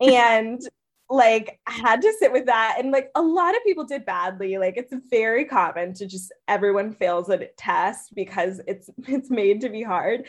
[0.00, 0.60] And
[1.10, 2.76] like I had to sit with that.
[2.78, 4.58] And like a lot of people did badly.
[4.58, 9.62] Like it's very common to just everyone fails at a test because it's it's made
[9.62, 10.26] to be hard.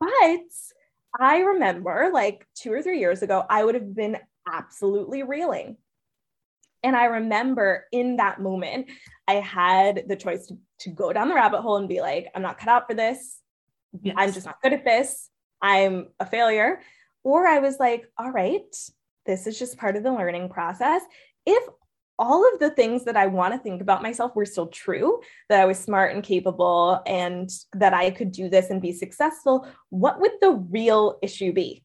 [0.00, 0.40] But
[1.20, 4.16] i remember like 2 or 3 years ago i would have been
[4.50, 5.76] absolutely reeling.
[6.82, 8.88] And i remember in that moment
[9.28, 12.42] i had the choice to, to go down the rabbit hole and be like i'm
[12.42, 13.38] not cut out for this
[14.02, 14.14] yes.
[14.18, 15.28] i'm just not good at this
[15.60, 16.80] i'm a failure
[17.24, 18.74] or i was like all right
[19.26, 21.02] this is just part of the learning process.
[21.46, 21.62] If
[22.18, 25.60] all of the things that I want to think about myself were still true, that
[25.60, 30.20] I was smart and capable and that I could do this and be successful, what
[30.20, 31.82] would the real issue be?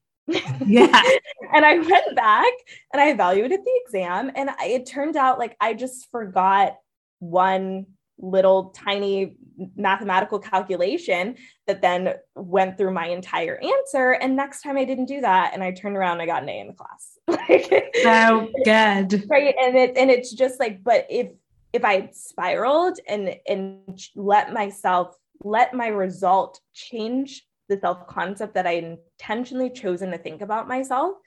[0.66, 1.02] Yeah.
[1.54, 2.52] and I went back
[2.92, 6.76] and I evaluated the exam, and I, it turned out like I just forgot
[7.20, 7.86] one
[8.20, 9.36] little tiny
[9.76, 11.36] mathematical calculation
[11.68, 14.12] that then went through my entire answer.
[14.12, 16.50] And next time I didn't do that, and I turned around, and I got an
[16.50, 17.18] A in the class.
[18.04, 19.56] so good, right?
[19.62, 21.32] And it and it's just like, but if
[21.74, 28.66] if I spiraled and and let myself let my result change the self concept that
[28.66, 31.18] I intentionally chosen to think about myself,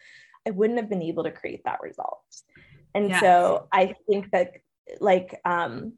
[0.47, 2.23] I wouldn't have been able to create that result.
[2.95, 3.21] And yes.
[3.21, 4.55] so I think that
[5.01, 5.95] like um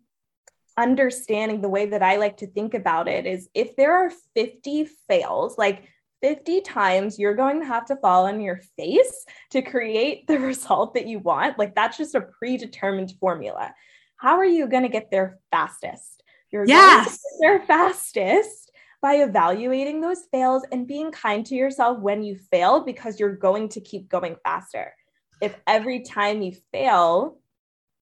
[0.76, 4.88] understanding the way that I like to think about it is if there are 50
[5.08, 5.84] fails, like
[6.22, 10.94] 50 times you're going to have to fall on your face to create the result
[10.94, 11.58] that you want.
[11.58, 13.74] Like that's just a predetermined formula.
[14.16, 16.22] How are you going to get there fastest?
[16.50, 16.78] You're yes.
[16.80, 22.22] going to get there fastest by evaluating those fails and being kind to yourself when
[22.22, 24.94] you fail because you're going to keep going faster.
[25.40, 27.40] If every time you fail,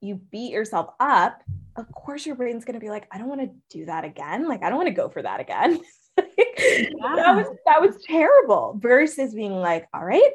[0.00, 1.42] you beat yourself up,
[1.76, 4.48] of course your brain's going to be like, I don't want to do that again.
[4.48, 5.80] Like, I don't want to go for that again.
[6.18, 6.88] yeah.
[7.16, 8.78] That was that was terrible.
[8.80, 10.32] Versus being like, all right,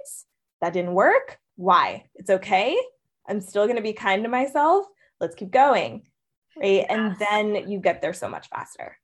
[0.62, 1.38] that didn't work.
[1.56, 2.06] Why?
[2.16, 2.78] It's okay.
[3.28, 4.86] I'm still going to be kind to myself.
[5.20, 6.04] Let's keep going.
[6.58, 6.86] Right.
[6.88, 6.88] Yes.
[6.90, 8.98] And then you get there so much faster.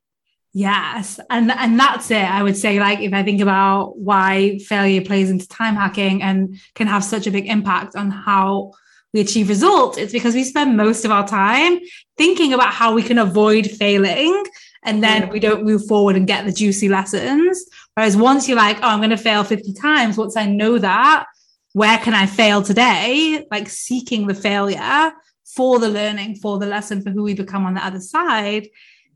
[0.54, 1.20] Yes.
[1.30, 2.18] And and that's it.
[2.24, 6.60] I would say like if I think about why failure plays into time hacking and
[6.76, 8.72] can have such a big impact on how
[9.14, 11.80] we achieve results, it's because we spend most of our time
[12.18, 14.44] thinking about how we can avoid failing
[14.84, 17.66] and then we don't move forward and get the juicy lessons.
[17.94, 21.26] Whereas once you're like, oh, I'm going to fail 50 times, once I know that,
[21.74, 23.46] where can I fail today?
[23.52, 25.12] Like seeking the failure
[25.46, 28.68] for the learning, for the lesson, for who we become on the other side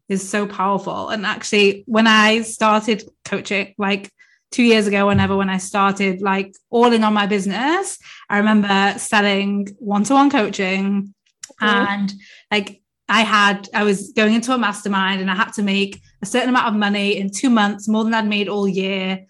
[0.07, 1.09] is so powerful.
[1.09, 4.11] And actually, when I started coaching, like
[4.51, 7.97] two years ago, whenever when I started like all in on my business,
[8.29, 11.13] I remember selling one-to-one coaching
[11.61, 11.65] mm-hmm.
[11.65, 12.13] and
[12.51, 16.25] like I had, I was going into a mastermind and I had to make a
[16.25, 19.25] certain amount of money in two months, more than I'd made all year.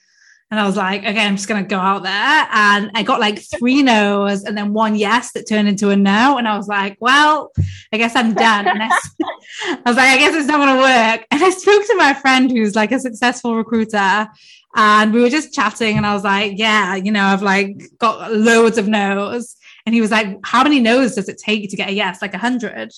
[0.51, 2.47] And I was like, okay, I'm just going to go out there.
[2.51, 6.37] And I got like three no's and then one yes that turned into a no.
[6.37, 7.51] And I was like, well,
[7.91, 8.67] I guess I'm done.
[8.67, 8.87] And I,
[9.65, 11.27] I was like, I guess it's not going to work.
[11.31, 14.29] And I spoke to my friend who's like a successful recruiter
[14.75, 15.95] and we were just chatting.
[15.97, 19.55] And I was like, yeah, you know, I've like got loads of no's.
[19.85, 22.21] And he was like, how many no's does it take to get a yes?
[22.21, 22.91] Like a hundred.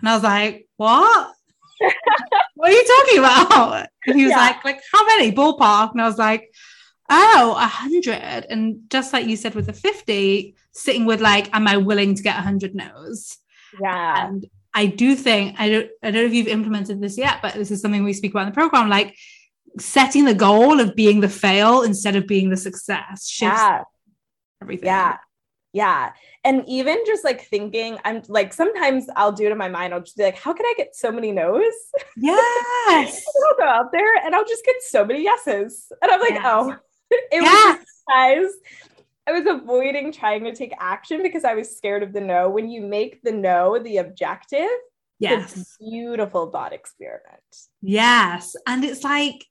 [0.00, 1.32] And I was like, what?
[2.54, 3.88] what are you talking about?
[4.06, 4.38] And he was yeah.
[4.38, 5.30] like, like, how many?
[5.30, 5.92] Ballpark.
[5.92, 6.52] And I was like,
[7.08, 8.46] oh, a hundred.
[8.50, 12.22] And just like you said with the 50, sitting with like, am I willing to
[12.22, 13.38] get a hundred no's?
[13.80, 14.26] Yeah.
[14.26, 17.54] And I do think, I don't, I don't know if you've implemented this yet, but
[17.54, 18.88] this is something we speak about in the program.
[18.88, 19.14] Like
[19.78, 23.82] setting the goal of being the fail instead of being the success shifts Yeah.
[24.60, 24.86] everything.
[24.86, 25.16] Yeah.
[25.74, 26.12] Yeah.
[26.44, 29.94] And even just like thinking, I'm like, sometimes I'll do it in my mind.
[29.94, 31.72] I'll just be like, how can I get so many no's?
[32.18, 33.24] Yes.
[33.48, 35.90] I'll go out there and I'll just get so many yeses.
[36.02, 36.42] And I'm like, Yes.
[36.44, 36.76] oh,
[37.10, 37.78] it Yes.
[37.78, 38.50] was guys.
[39.26, 42.50] I was avoiding trying to take action because I was scared of the no.
[42.50, 44.68] When you make the no the objective,
[45.20, 45.56] Yes.
[45.56, 47.40] it's a beautiful thought experiment.
[47.80, 48.56] Yes.
[48.66, 49.44] And it's like,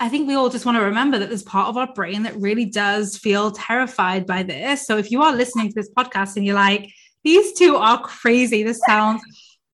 [0.00, 2.36] I think we all just want to remember that there's part of our brain that
[2.36, 4.86] really does feel terrified by this.
[4.86, 6.90] So if you are listening to this podcast and you're like,
[7.22, 9.22] these two are crazy, this sounds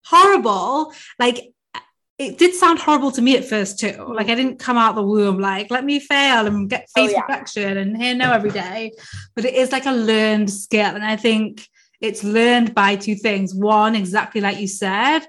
[0.04, 1.52] horrible, like
[2.18, 4.12] it did sound horrible to me at first too.
[4.14, 7.12] Like I didn't come out the womb like, let me fail and get Oh, face
[7.12, 7.22] yeah.
[7.22, 8.92] perfection and hear no every day.
[9.34, 10.94] But it is like a learned skill.
[10.94, 11.66] And I think
[12.00, 13.54] it's learned by two things.
[13.54, 15.20] One, exactly like you said,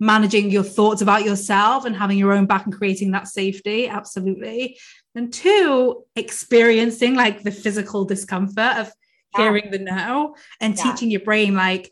[0.00, 4.78] managing your thoughts about yourself and having your own back and creating that safety absolutely
[5.14, 8.92] and two experiencing like the physical discomfort of
[9.36, 9.42] Yeah.
[9.44, 10.82] hearing the no and Yeah.
[10.84, 11.90] teaching your brain like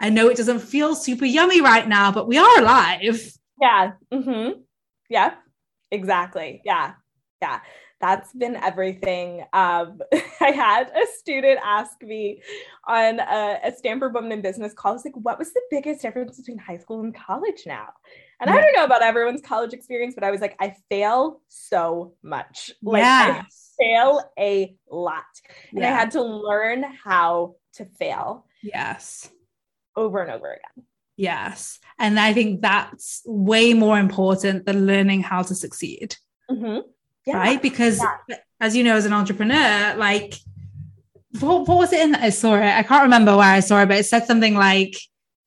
[0.00, 3.20] i know it doesn't feel super yummy right now but we are alive
[3.60, 3.92] Yeah.
[4.12, 4.60] Mm-hmm.
[5.10, 5.34] Yeah.
[5.90, 6.60] Exactly.
[6.64, 6.92] Yeah.
[7.42, 7.60] Yeah.
[8.00, 9.44] That's been everything.
[9.52, 10.00] Um,
[10.40, 12.42] I had a student ask me
[12.86, 16.02] on a, a Stanford Women in Business call, I was like, what was the biggest
[16.02, 17.88] difference between high school and college now?
[18.40, 22.14] And I don't know about everyone's college experience, but I was like, I fail so
[22.22, 22.70] much.
[22.82, 23.44] Like I
[23.76, 25.24] fail a lot.
[25.74, 29.28] And I had to learn how to fail yes
[29.94, 30.84] over and over again.
[31.16, 36.16] yes and i think that's way more important than learning how to succeed
[36.50, 36.82] Mhm.
[37.28, 37.36] Yeah.
[37.36, 37.60] right?
[37.62, 38.00] Because
[38.60, 40.34] as you know, as an entrepreneur, like
[41.40, 42.62] what, what was it in that I saw it?
[42.64, 44.94] I can't remember where I saw it, but it said something like,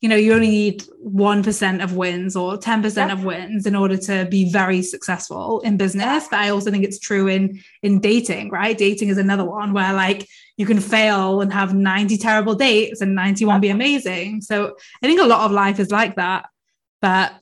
[0.02, 3.14] you know, you only need 1% of wins or 10% Yeah.
[3.14, 6.28] of wins in order to be very successful in business.
[6.30, 8.78] But I also think it's true in in dating, right?
[8.78, 13.14] Dating is another one where like you can fail and have 90 terrible dates and
[13.16, 14.42] 91 be amazing.
[14.42, 16.46] So I think a lot of life is like that.
[17.02, 17.34] But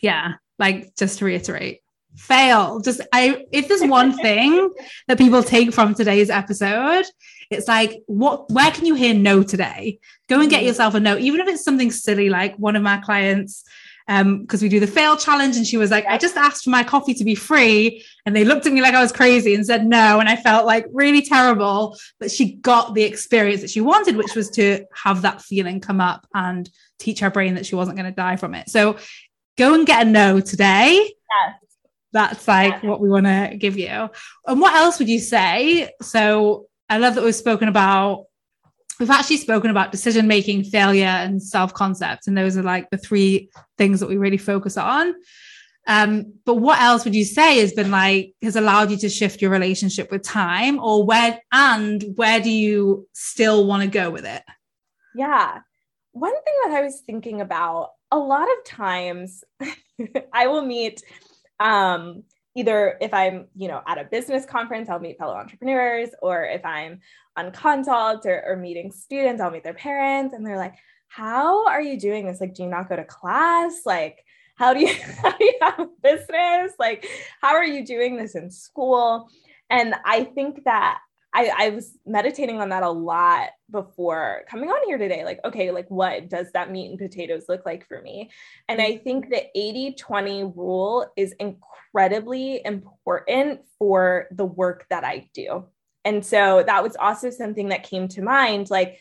[0.00, 1.80] yeah, like just to reiterate,
[2.16, 2.80] fail.
[2.80, 4.70] Just I if there's one thing
[5.08, 7.04] that people take from today's episode,
[7.50, 9.98] it's like what where can you hear no today?
[10.28, 10.66] Go and get Mhm.
[10.66, 13.64] yourself a no, even if it's something silly like one of my clients
[14.08, 16.70] um because we do the fail challenge and she was like I just asked for
[16.70, 19.66] my coffee to be free and they looked at me like I was crazy and
[19.66, 23.80] said no and I felt like really terrible but she got the experience that she
[23.80, 27.74] wanted which was to have that feeling come up and teach her brain that she
[27.74, 28.96] wasn't going to die from it so
[29.58, 30.94] go and get a no today
[31.44, 31.54] Yes.
[32.16, 34.08] That's like what we want to give you.
[34.46, 35.90] And what else would you say?
[36.00, 38.24] So I love that we've spoken about,
[38.98, 42.26] we've actually spoken about decision making, failure, and self concept.
[42.26, 45.14] And those are like the three things that we really focus on.
[45.86, 49.42] Um, but what else would you say has been like, has allowed you to shift
[49.42, 54.24] your relationship with time or where, and where do you still want to go with
[54.24, 54.42] it?
[55.14, 55.58] Yeah.
[56.12, 59.44] One thing that I was thinking about a lot of times
[60.32, 61.02] I will meet
[61.60, 62.22] um
[62.54, 66.64] either if I'm, you know, at a business conference, I'll meet fellow entrepreneurs, or if
[66.64, 67.00] I'm
[67.36, 70.74] on consult or, or meeting students, I'll meet their parents and they're like,
[71.08, 72.40] How are you doing this?
[72.40, 73.80] Like, do you not go to class?
[73.84, 74.24] Like,
[74.56, 76.72] how do you how do you have a business?
[76.78, 77.06] Like,
[77.40, 79.28] how are you doing this in school?
[79.68, 80.98] And I think that
[81.36, 85.22] I, I was meditating on that a lot before coming on here today.
[85.22, 88.30] Like, okay, like what does that meat and potatoes look like for me?
[88.70, 95.28] And I think the 80 20 rule is incredibly important for the work that I
[95.34, 95.66] do.
[96.06, 98.70] And so that was also something that came to mind.
[98.70, 98.98] Like,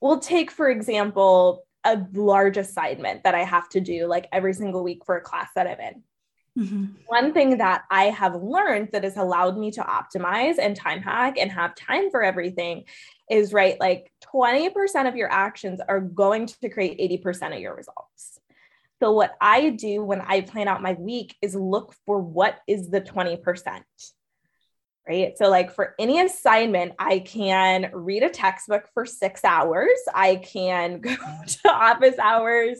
[0.00, 4.82] we'll take, for example, a large assignment that I have to do like every single
[4.82, 6.02] week for a class that I'm in
[6.58, 6.96] Mhm.
[7.06, 11.38] one thing that I have learned that has allowed me to optimize and time hack
[11.38, 12.84] and have time for everything
[13.30, 18.38] is right, like 20% of your actions are going to create 80% of your results.
[19.00, 22.90] So, what I do when I plan out my week is look for what is
[22.90, 23.84] the 20%.
[25.08, 25.36] Right.
[25.36, 29.98] So, like for any assignment, I can read a textbook for six hours.
[30.14, 32.78] I can go to office hours,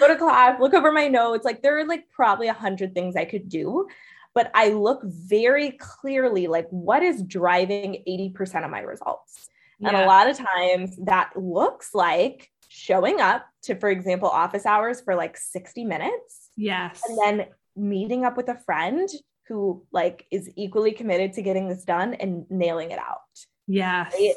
[0.00, 1.44] go to class, look over my notes.
[1.44, 3.86] Like there are like probably a hundred things I could do,
[4.34, 9.50] but I look very clearly like what is driving 80% of my results.
[9.80, 15.00] And a lot of times that looks like showing up to, for example, office hours
[15.00, 17.02] for like 60 minutes Yes.
[17.08, 17.46] and then
[17.76, 19.08] meeting up with a friend
[19.48, 23.20] who like is equally committed to getting this done and nailing it out
[23.66, 24.12] yes.
[24.12, 24.34] right?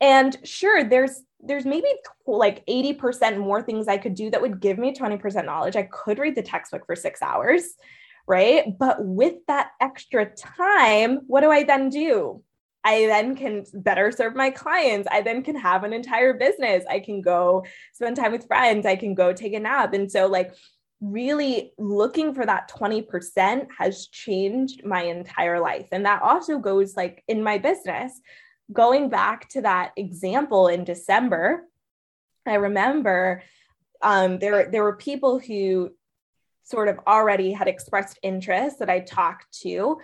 [0.00, 1.86] and sure there's there's maybe
[2.26, 6.18] like 80% more things i could do that would give me 20% knowledge i could
[6.18, 7.74] read the textbook for six hours
[8.26, 8.76] right?
[8.78, 12.42] But with that extra time, what do I then do?
[12.84, 15.08] I then can better serve my clients.
[15.10, 16.84] I then can have an entire business.
[16.88, 18.86] I can go spend time with friends.
[18.86, 19.92] I can go take a nap.
[19.92, 20.54] And so, like,
[21.00, 25.88] really looking for that 20% has changed my entire life.
[25.92, 28.20] And that also goes like in my business.
[28.72, 31.64] Going back to that example in December,
[32.46, 33.42] I remember
[34.02, 35.90] um, there, there were people who
[36.64, 39.98] sort of already had expressed interest that I talked to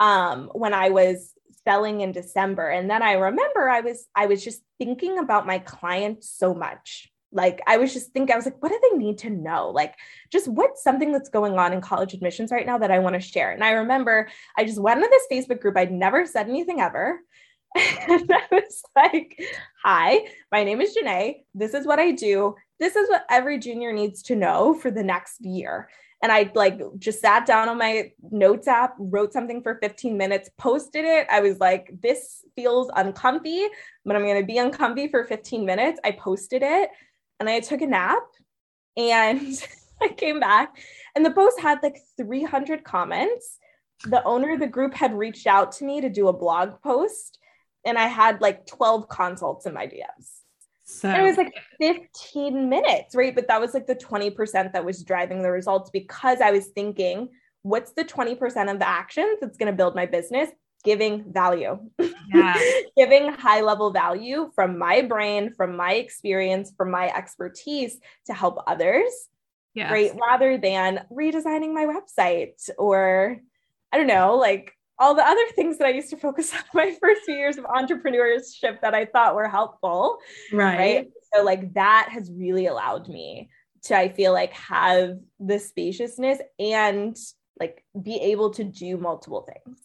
[0.00, 1.32] um, when I was
[1.64, 2.68] selling in December.
[2.68, 7.10] And then I remember I was I was just thinking about my clients so much.
[7.32, 9.70] Like I was just thinking, I was like, what do they need to know?
[9.70, 9.94] Like,
[10.30, 13.20] just what's something that's going on in college admissions right now that I want to
[13.20, 13.52] share?
[13.52, 15.76] And I remember I just went into this Facebook group.
[15.76, 17.20] I'd never said anything ever.
[17.76, 19.38] and I was like,
[19.84, 20.20] hi,
[20.50, 21.42] my name is Janae.
[21.54, 22.54] This is what I do.
[22.80, 25.88] This is what every junior needs to know for the next year
[26.22, 30.50] and I like just sat down on my notes app, wrote something for 15 minutes,
[30.58, 31.28] posted it.
[31.30, 33.66] I was like, this feels uncomfy,
[34.04, 36.00] but I'm going to be uncomfy for 15 minutes.
[36.04, 36.90] I posted it
[37.40, 38.22] and I took a nap
[38.96, 39.66] and
[40.00, 40.76] I came back
[41.14, 43.58] and the post had like 300 comments.
[44.04, 47.38] The owner of the group had reached out to me to do a blog post
[47.84, 50.38] and I had like 12 consults in my DMs.
[50.84, 53.34] So and it was like 15 minutes, right?
[53.34, 57.28] But that was like the 20% that was driving the results because I was thinking,
[57.62, 60.48] what's the 20% of the actions that's going to build my business?
[60.88, 61.78] Giving value,
[62.32, 62.58] yeah.
[62.96, 68.64] giving high level value from my brain, from my experience, from my expertise to help
[68.66, 69.12] others.
[69.74, 69.92] Yes.
[69.92, 70.12] Right.
[70.18, 73.36] Rather than redesigning my website or
[73.92, 76.96] I don't know, like all the other things that I used to focus on my
[77.02, 80.16] first few years of entrepreneurship that I thought were helpful.
[80.50, 80.78] Right.
[80.78, 81.08] right.
[81.34, 83.50] So, like, that has really allowed me
[83.82, 87.14] to, I feel like, have the spaciousness and
[87.60, 89.78] like be able to do multiple things.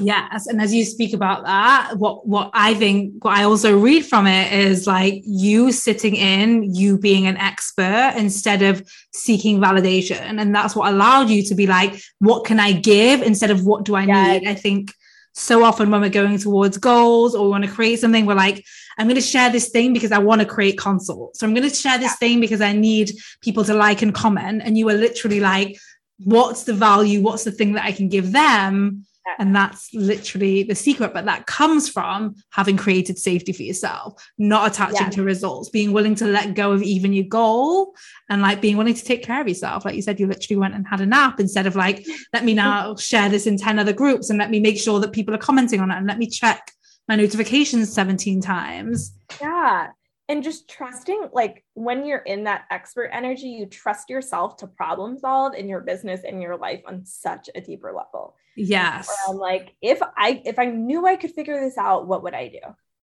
[0.00, 4.06] Yes, and as you speak about that, what what I think, what I also read
[4.06, 10.40] from it is like you sitting in, you being an expert instead of seeking validation,
[10.40, 13.84] and that's what allowed you to be like, what can I give instead of what
[13.84, 14.40] do I yes.
[14.40, 14.48] need?
[14.48, 14.92] I think
[15.34, 18.64] so often when we're going towards goals or we want to create something, we're like,
[18.98, 21.38] I'm going to share this thing because I want to create consults.
[21.38, 22.16] So I'm going to share this yeah.
[22.16, 24.62] thing because I need people to like and comment.
[24.64, 25.78] And you were literally like,
[26.18, 27.22] what's the value?
[27.22, 29.06] What's the thing that I can give them?
[29.38, 31.14] And that's literally the secret.
[31.14, 35.10] But that comes from having created safety for yourself, not attaching yeah.
[35.10, 37.94] to results, being willing to let go of even your goal
[38.28, 39.84] and like being willing to take care of yourself.
[39.84, 42.54] Like you said, you literally went and had a nap instead of like, let me
[42.54, 45.38] now share this in 10 other groups and let me make sure that people are
[45.38, 46.72] commenting on it and let me check
[47.08, 49.16] my notifications 17 times.
[49.40, 49.88] Yeah
[50.28, 55.18] and just trusting like when you're in that expert energy you trust yourself to problem
[55.18, 59.74] solve in your business and your life on such a deeper level yes i'm like
[59.80, 62.60] if i if i knew i could figure this out what would i do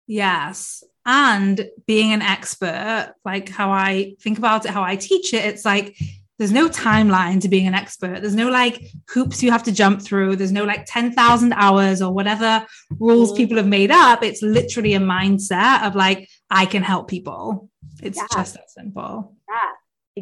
[0.07, 5.45] yes and being an expert like how i think about it how i teach it
[5.45, 5.95] it's like
[6.37, 8.21] there's no timeline to being an expert.
[8.21, 10.35] There's no like hoops you have to jump through.
[10.35, 12.65] There's no like 10,000 hours or whatever
[12.99, 13.37] rules mm-hmm.
[13.37, 14.21] people have made up.
[14.21, 17.69] It's literally a mindset of like, I can help people.
[18.03, 18.27] It's yeah.
[18.31, 19.35] just that simple.
[19.49, 19.71] Yeah,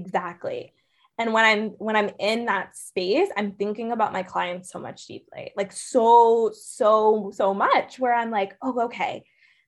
[0.02, 0.74] exactly.
[1.18, 5.08] And when I'm when I'm in that space, I'm thinking about my clients so much
[5.08, 9.24] deeply, like so, so, so much where I'm like, oh, okay,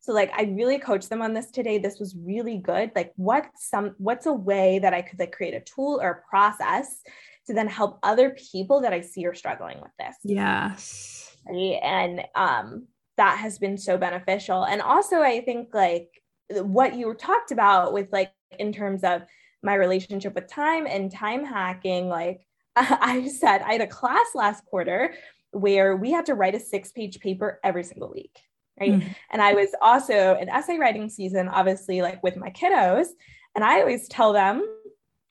[0.07, 1.79] so like I really coached them on this today.
[1.79, 2.91] This was really good.
[2.95, 6.29] Like what's some what's a way that I could like create a tool or a
[6.29, 7.01] process
[7.47, 10.15] to then help other people that I see are struggling with this.
[10.23, 11.35] Yes.
[11.45, 12.87] And um
[13.17, 14.63] that has been so beneficial.
[14.63, 16.09] And also I think like
[16.49, 19.23] what you talked about with like in terms of
[19.63, 22.45] my relationship with time and time hacking, like
[22.75, 25.13] I said I had a class last quarter
[25.51, 28.39] where we had to write a six page paper every single week
[28.79, 29.07] right mm-hmm.
[29.31, 33.07] and i was also in essay writing season obviously like with my kiddos
[33.55, 34.65] and i always tell them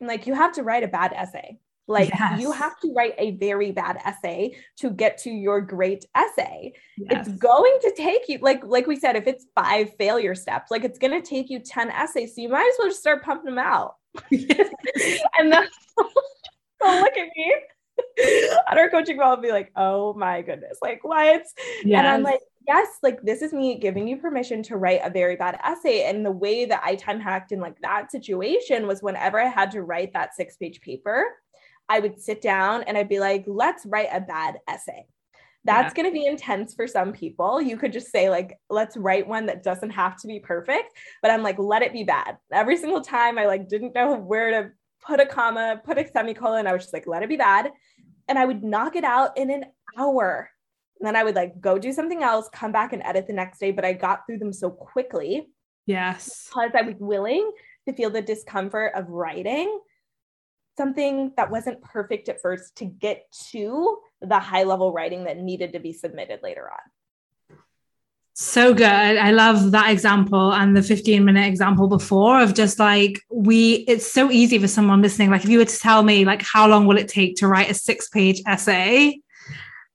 [0.01, 1.59] like you have to write a bad essay
[1.89, 2.41] like yes.
[2.41, 7.29] you have to write a very bad essay to get to your great essay yes.
[7.29, 10.85] it's going to take you like like we said if it's five failure steps like
[10.85, 13.55] it's going to take you 10 essays so you might as well just start pumping
[13.55, 13.95] them out
[15.39, 16.05] and that's so
[16.83, 17.55] look at me
[18.71, 21.43] on our coaching call, I'll be like, oh my goodness, like what?
[21.85, 21.99] Yes.
[21.99, 25.37] And I'm like, yes, like this is me giving you permission to write a very
[25.37, 26.05] bad essay.
[26.05, 29.71] And the way that I time hacked in like that situation was whenever I had
[29.73, 31.25] to write that six page paper,
[31.89, 35.07] I would sit down and I'd be like, let's write a bad essay.
[35.67, 36.03] That's yeah.
[36.03, 37.61] going to be intense for some people.
[37.61, 40.97] You could just say, like, let's write one that doesn't have to be perfect.
[41.21, 42.39] But I'm like, let it be bad.
[42.53, 44.71] Every single time I like didn't know where to
[45.07, 46.67] put a comma, put a semicolon.
[46.67, 47.71] I was just like, let it be bad
[48.29, 49.65] and I would knock it out in an
[49.99, 50.51] hour.
[50.99, 53.59] And then I would like go do something else, come back and edit the next
[53.59, 53.71] day.
[53.71, 55.49] But I got through them so quickly.
[55.87, 56.49] Yes.
[56.49, 57.51] Because I was willing
[57.87, 59.79] to feel the discomfort of writing
[60.77, 65.73] something that wasn't perfect at first to get to the high level writing that needed
[65.73, 67.57] to be submitted later on.
[68.39, 68.85] So good.
[68.85, 74.07] I love that example and the 15 minute example before of just like we, it's
[74.07, 75.31] so easy for someone listening.
[75.31, 77.71] Like, if you were to tell me, like, how long will it take to write
[77.71, 79.21] a six page essay?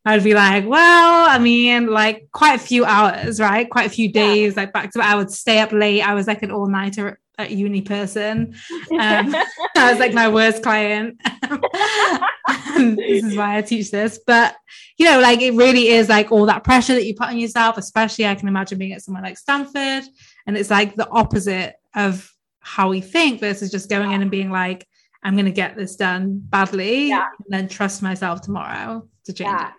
[0.05, 3.69] I'd be like, well, I mean, like quite a few hours, right?
[3.69, 4.63] Quite a few days, yeah.
[4.63, 5.01] like back to.
[5.05, 6.01] I would stay up late.
[6.01, 8.55] I was like an all nighter at uni person.
[8.91, 9.33] Um,
[9.77, 11.19] I was like my worst client.
[12.75, 14.19] this is why I teach this.
[14.27, 14.55] But,
[14.97, 17.77] you know, like it really is like all that pressure that you put on yourself,
[17.77, 20.03] especially I can imagine being at somewhere like Stanford.
[20.45, 22.29] And it's like the opposite of
[22.59, 24.85] how we think versus just going in and being like,
[25.23, 27.27] I'm going to get this done badly yeah.
[27.37, 29.67] and then trust myself tomorrow to change yeah.
[29.69, 29.73] it.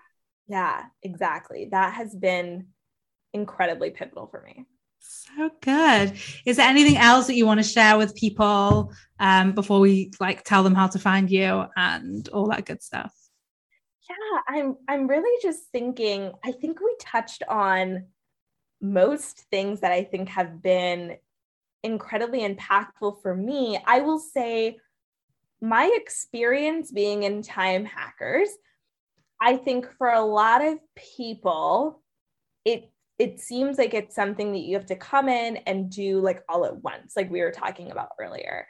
[0.49, 1.69] Yeah, exactly.
[1.71, 2.67] That has been
[3.33, 4.67] incredibly pivotal for me.
[5.37, 6.14] So good.
[6.45, 10.45] Is there anything else that you want to share with people um, before we like
[10.45, 13.14] tell them how to find you and all that good stuff?
[14.09, 18.07] Yeah, I'm I'm really just thinking, I think we touched on
[18.80, 21.16] most things that I think have been
[21.83, 23.78] incredibly impactful for me.
[23.87, 24.78] I will say
[25.61, 28.51] my experience being in time hackers
[29.45, 32.01] I think for a lot of people,
[32.64, 32.91] it
[33.23, 36.64] it seems like it's something that you have to come in and do like all
[36.64, 38.66] at once, like we were talking about earlier.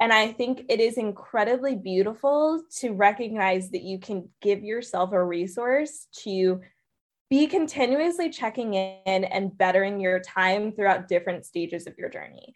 [0.00, 5.24] And I think it is incredibly beautiful to recognize that you can give yourself a
[5.24, 6.60] resource to
[7.28, 12.54] be continuously checking in and bettering your time throughout different stages of your journey.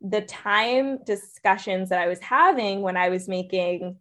[0.00, 3.96] The time discussions that I was having when I was making,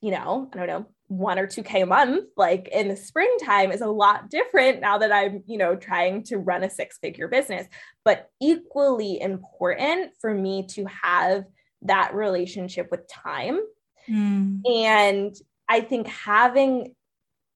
[0.00, 0.86] you know, I don't know,
[1.18, 5.12] one or 2K a month, like in the springtime, is a lot different now that
[5.12, 7.66] I'm, you know, trying to run a six figure business.
[8.04, 11.44] But equally important for me to have
[11.82, 13.60] that relationship with time.
[14.08, 14.60] Mm.
[14.68, 15.34] And
[15.68, 16.94] I think having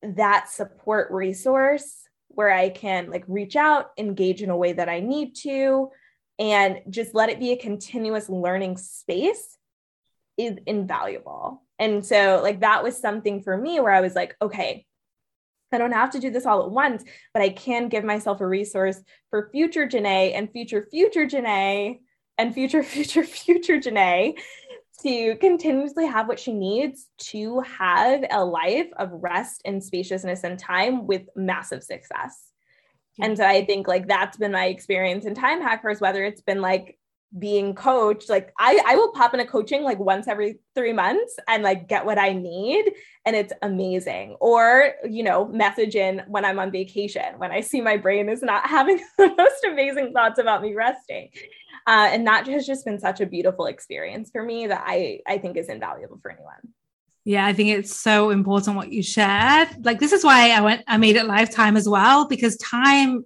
[0.03, 5.01] that support resource where I can like reach out, engage in a way that I
[5.01, 5.91] need to,
[6.39, 9.57] and just let it be a continuous learning space
[10.37, 11.63] is invaluable.
[11.79, 14.87] And so, like, that was something for me where I was like, okay,
[15.73, 17.05] I don't have to do this all at once,
[17.35, 19.01] but I can give myself a resource
[19.31, 21.99] for future Janae and future, future Janae
[22.39, 24.35] and future, future, future Janae
[25.03, 30.59] to continuously have what she needs to have a life of rest and spaciousness and
[30.59, 32.51] time with massive success.
[33.21, 36.61] And so I think like that's been my experience in time hackers, whether it's been
[36.61, 36.99] like
[37.39, 41.37] being coached like i i will pop in a coaching like once every three months
[41.49, 42.93] and like get what i need
[43.27, 44.37] and it's amazing.
[44.41, 48.43] Or you know message in when i'm on vacation when i see my brain is
[48.43, 51.29] not having the most amazing thoughts about me resting.
[51.89, 55.37] Uh, and that has just been such a beautiful experience for me that i i
[55.37, 56.55] think is invaluable for anyone.
[57.25, 59.85] Yeah, I think it's so important what you shared.
[59.85, 63.25] Like this is why I went I made it lifetime as well because time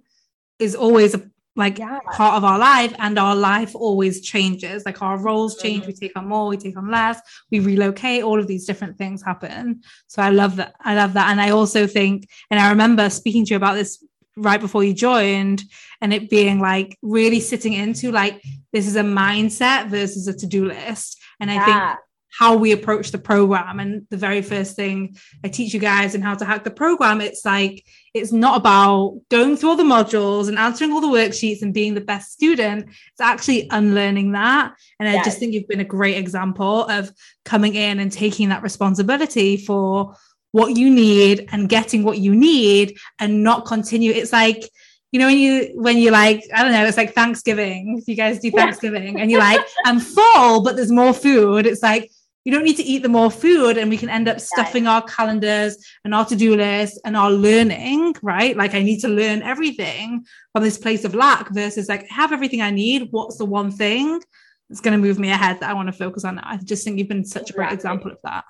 [0.57, 1.21] is always a
[1.55, 1.99] like yeah.
[2.13, 4.85] part of our life and our life always changes.
[4.85, 5.67] Like our roles mm-hmm.
[5.67, 5.87] change.
[5.87, 7.19] We take on more we take on less.
[7.51, 8.23] We relocate.
[8.23, 9.81] All of these different things happen.
[10.07, 11.29] So i love that i love that.
[11.31, 14.03] And i also think and i remember speaking to you about this
[14.37, 15.63] right before you joined
[15.99, 18.41] and it being like really sitting into like
[18.71, 21.19] this is a mindset versus a to-do list.
[21.39, 21.65] And i yeah.
[21.65, 21.99] think
[22.37, 23.79] how we approach the program.
[23.79, 27.21] And the very first thing I teach you guys and how to hack the program,
[27.21, 31.61] it's like, it's not about going through all the modules and answering all the worksheets
[31.61, 32.87] and being the best student.
[32.87, 34.73] It's actually unlearning that.
[34.99, 37.11] And I just think you've been a great example of
[37.43, 40.15] coming in and taking that responsibility for
[40.53, 44.11] what you need and getting what you need and not continue.
[44.11, 44.69] It's like,
[45.13, 48.39] you know when you when you like i don't know it's like thanksgiving you guys
[48.39, 52.09] do thanksgiving and you're like i'm full but there's more food it's like
[52.43, 55.01] you don't need to eat the more food and we can end up stuffing our
[55.03, 58.55] calendars and our to-do list and our learning right?
[58.57, 62.61] Like i need to learn everything from this place of lack versus like have everything
[62.61, 63.09] i need.
[63.11, 64.21] What's the one thing
[64.69, 66.39] that's going to move me ahead that i want to focus on?
[66.39, 67.63] I just think you've been such exactly.
[67.63, 68.45] a great example of that.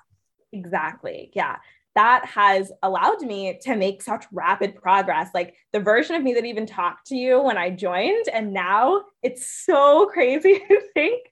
[0.52, 1.30] Exactly.
[1.34, 1.56] Yeah
[1.94, 5.28] that has allowed me to make such rapid progress.
[5.34, 9.02] Like the version of me that even talked to you when I joined, and now
[9.22, 11.22] it's so crazy to think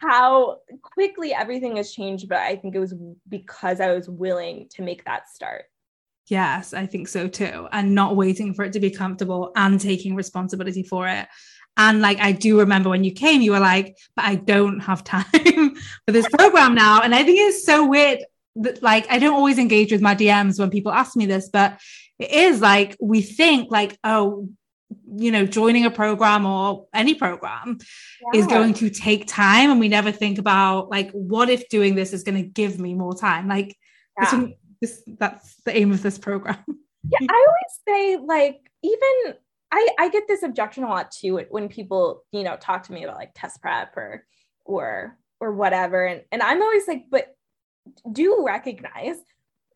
[0.00, 2.28] how quickly everything has changed.
[2.28, 2.94] But I think it was
[3.28, 5.64] because I was willing to make that start.
[6.28, 7.68] Yes, I think so too.
[7.70, 11.28] And not waiting for it to be comfortable and taking responsibility for it.
[11.76, 15.04] And like, I do remember when you came, you were like, but I don't have
[15.04, 15.24] time
[16.06, 17.02] for this program now.
[17.02, 18.20] And I think it's so weird
[18.82, 21.80] like I don't always engage with my DMs when people ask me this, but
[22.18, 24.48] it is like we think like, oh,
[25.16, 27.78] you know, joining a program or any program
[28.32, 28.40] yeah.
[28.40, 29.70] is going to take time.
[29.70, 32.94] And we never think about like, what if doing this is going to give me
[32.94, 33.48] more time?
[33.48, 33.76] Like,
[34.20, 34.46] yeah.
[34.80, 36.58] this, that's the aim of this program.
[37.08, 39.34] yeah, I always say, like, even
[39.72, 43.04] I, I get this objection a lot too when people, you know, talk to me
[43.04, 44.24] about like test prep or,
[44.64, 46.06] or, or whatever.
[46.06, 47.33] And, and I'm always like, but
[48.10, 49.16] do recognize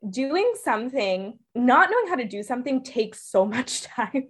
[0.09, 4.29] doing something, not knowing how to do something takes so much time.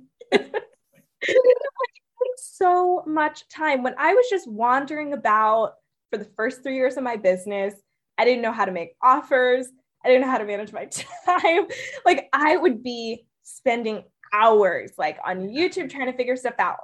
[2.36, 3.82] so much time.
[3.82, 5.74] When I was just wandering about
[6.10, 7.74] for the first three years of my business,
[8.16, 9.68] I didn't know how to make offers.
[10.04, 10.88] I didn't know how to manage my
[11.26, 11.66] time.
[12.04, 16.78] like I would be spending hours like on YouTube trying to figure stuff out.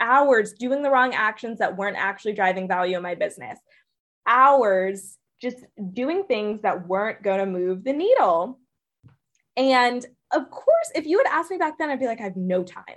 [0.00, 3.58] Hours doing the wrong actions that weren't actually driving value in my business.
[4.26, 8.58] Hours just doing things that weren't going to move the needle.
[9.56, 12.36] And of course, if you had asked me back then, I'd be like, I have
[12.36, 12.96] no time.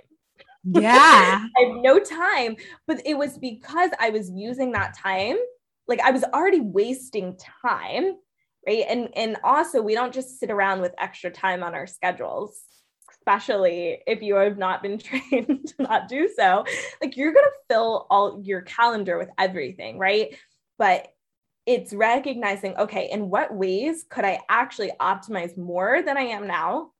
[0.64, 1.44] Yeah.
[1.56, 2.56] I have no time.
[2.86, 5.36] But it was because I was using that time,
[5.86, 8.14] like I was already wasting time.
[8.66, 8.84] Right.
[8.88, 12.60] And and also we don't just sit around with extra time on our schedules,
[13.12, 16.64] especially if you have not been trained to not do so.
[17.00, 20.36] Like you're gonna fill all your calendar with everything, right?
[20.76, 21.08] But
[21.68, 26.92] it's recognizing okay in what ways could i actually optimize more than i am now?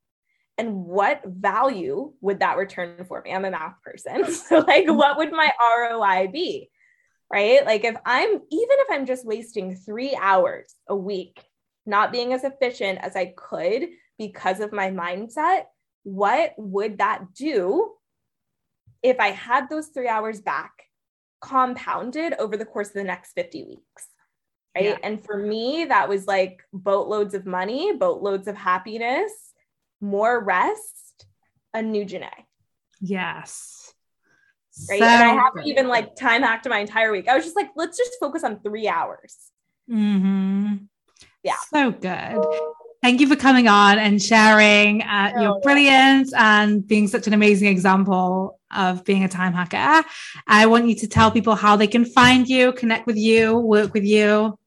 [0.58, 3.32] And what value would that return for me?
[3.32, 6.70] I'm a math person so like what would my roi be
[7.32, 7.64] right?
[7.64, 11.42] Like if i'm even if i'm just wasting three hours a week
[11.86, 13.88] not being as efficient as i could
[14.18, 15.62] because of my mindset
[16.02, 17.92] what would that do
[19.02, 20.72] if i had those three hours back
[21.40, 24.08] compounded over the course of the next 50 weeks
[24.78, 24.98] right?
[24.98, 24.98] Yeah.
[25.02, 29.32] And for me, that was like boatloads of money, boatloads of happiness,
[30.00, 31.26] more rest,
[31.74, 32.30] a new Janae.
[33.00, 33.92] Yes.
[34.88, 35.00] Right.
[35.00, 37.28] So and I haven't even like time hacked my entire week.
[37.28, 39.36] I was just like, let's just focus on three hours.
[39.90, 40.76] Mm-hmm.
[41.42, 41.56] Yeah.
[41.72, 42.44] So good.
[43.02, 47.32] Thank you for coming on and sharing uh, oh, your brilliance and being such an
[47.32, 50.06] amazing example of being a time hacker.
[50.46, 53.94] I want you to tell people how they can find you, connect with you, work
[53.94, 54.58] with you.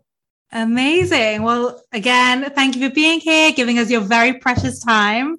[0.52, 1.44] Amazing.
[1.44, 5.38] Well, again, thank you for being here, giving us your very precious time,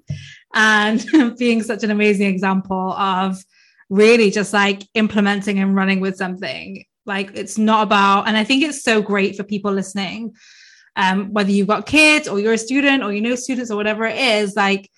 [0.55, 1.05] and
[1.39, 3.43] being such an amazing example of
[3.89, 6.85] really just like implementing and running with something.
[7.05, 10.35] Like it's not about, and I think it's so great for people listening,
[10.97, 14.05] um, whether you've got kids or you're a student or you know students or whatever
[14.05, 14.91] it is, like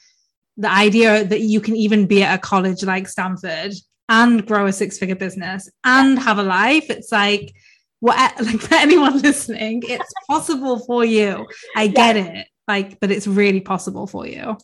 [0.56, 3.72] the idea that you can even be at a college like Stanford
[4.08, 6.88] and grow a six figure business and have a life.
[6.88, 7.52] It's like,
[8.00, 11.46] what like for anyone listening, it's possible for you.
[11.76, 12.28] I get yes.
[12.28, 12.46] it.
[12.66, 14.58] Like, but it's really possible for you.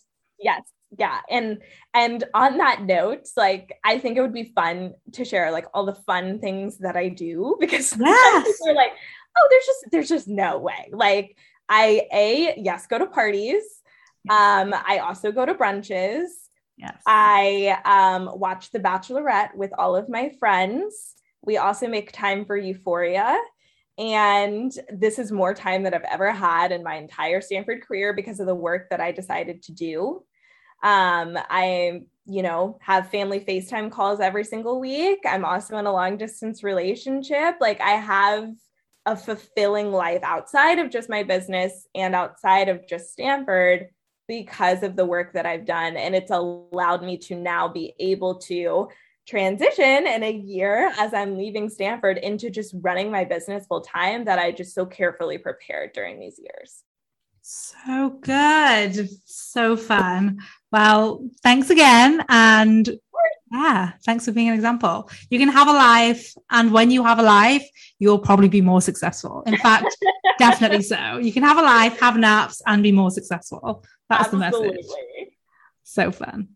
[0.45, 0.62] Yes.
[0.97, 1.20] Yeah.
[1.28, 1.62] And
[1.95, 5.86] and on that note, like I think it would be fun to share like all
[5.86, 8.47] the fun things that I do because yes.
[8.47, 8.92] people are like,
[9.36, 10.90] oh, there's just there's just no way.
[10.92, 11.36] Like
[11.68, 13.62] I a yes, go to parties.
[14.30, 16.28] Um, I also go to brunches.
[16.76, 17.03] Yes.
[17.07, 21.14] I um, watch The Bachelorette with all of my friends.
[21.42, 23.38] We also make time for Euphoria.
[23.99, 28.40] And this is more time that I've ever had in my entire Stanford career because
[28.40, 30.24] of the work that I decided to do.
[30.85, 35.18] Um, I, you know, have family FaceTime calls every single week.
[35.26, 37.57] I'm also in a long distance relationship.
[37.61, 38.51] Like I have
[39.07, 43.89] a fulfilling life outside of just my business and outside of just Stanford
[44.28, 45.97] because of the work that I've done.
[45.97, 48.89] And it's allowed me to now be able to
[49.26, 54.26] transition in a year as I'm leaving Stanford into just running my business full time
[54.26, 56.82] that I just so carefully prepared during these years.
[57.47, 59.11] So good.
[59.26, 60.39] So fun.
[60.75, 62.25] Well, thanks again.
[62.29, 62.99] And
[63.53, 65.09] yeah, thanks for being an example.
[65.31, 67.64] You can have a life, and when you have a life,
[68.01, 69.45] you'll probably be more successful.
[69.47, 69.97] In fact,
[70.41, 71.18] definitely so.
[71.18, 73.85] You can have a life, have naps, and be more successful.
[74.11, 74.66] That's Absolutely.
[74.66, 74.87] the message.
[75.85, 76.49] So fun.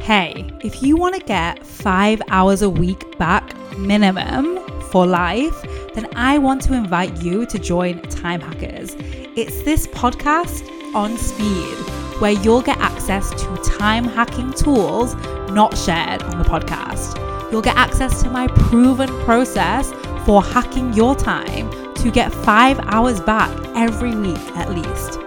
[0.00, 5.62] Hey, if you want to get five hours a week back minimum for life,
[5.92, 8.96] then I want to invite you to join Time Hackers.
[9.38, 11.76] It's this podcast on speed
[12.20, 15.14] where you'll get access to time hacking tools
[15.52, 17.16] not shared on the podcast.
[17.52, 19.92] You'll get access to my proven process
[20.26, 25.20] for hacking your time to get five hours back every week at least.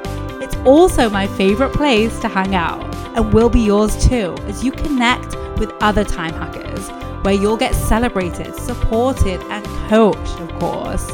[0.44, 2.84] It's also my favorite place to hang out
[3.16, 6.90] and will be yours too as you connect with other time hackers
[7.24, 11.10] where you'll get celebrated, supported, and coached, of course.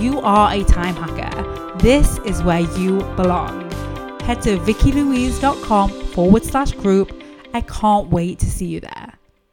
[0.00, 1.51] You are a time hacker.
[1.82, 3.68] This is where you belong.
[4.20, 7.12] Head to vickylouise.com forward slash group.
[7.54, 9.14] I can't wait to see you there.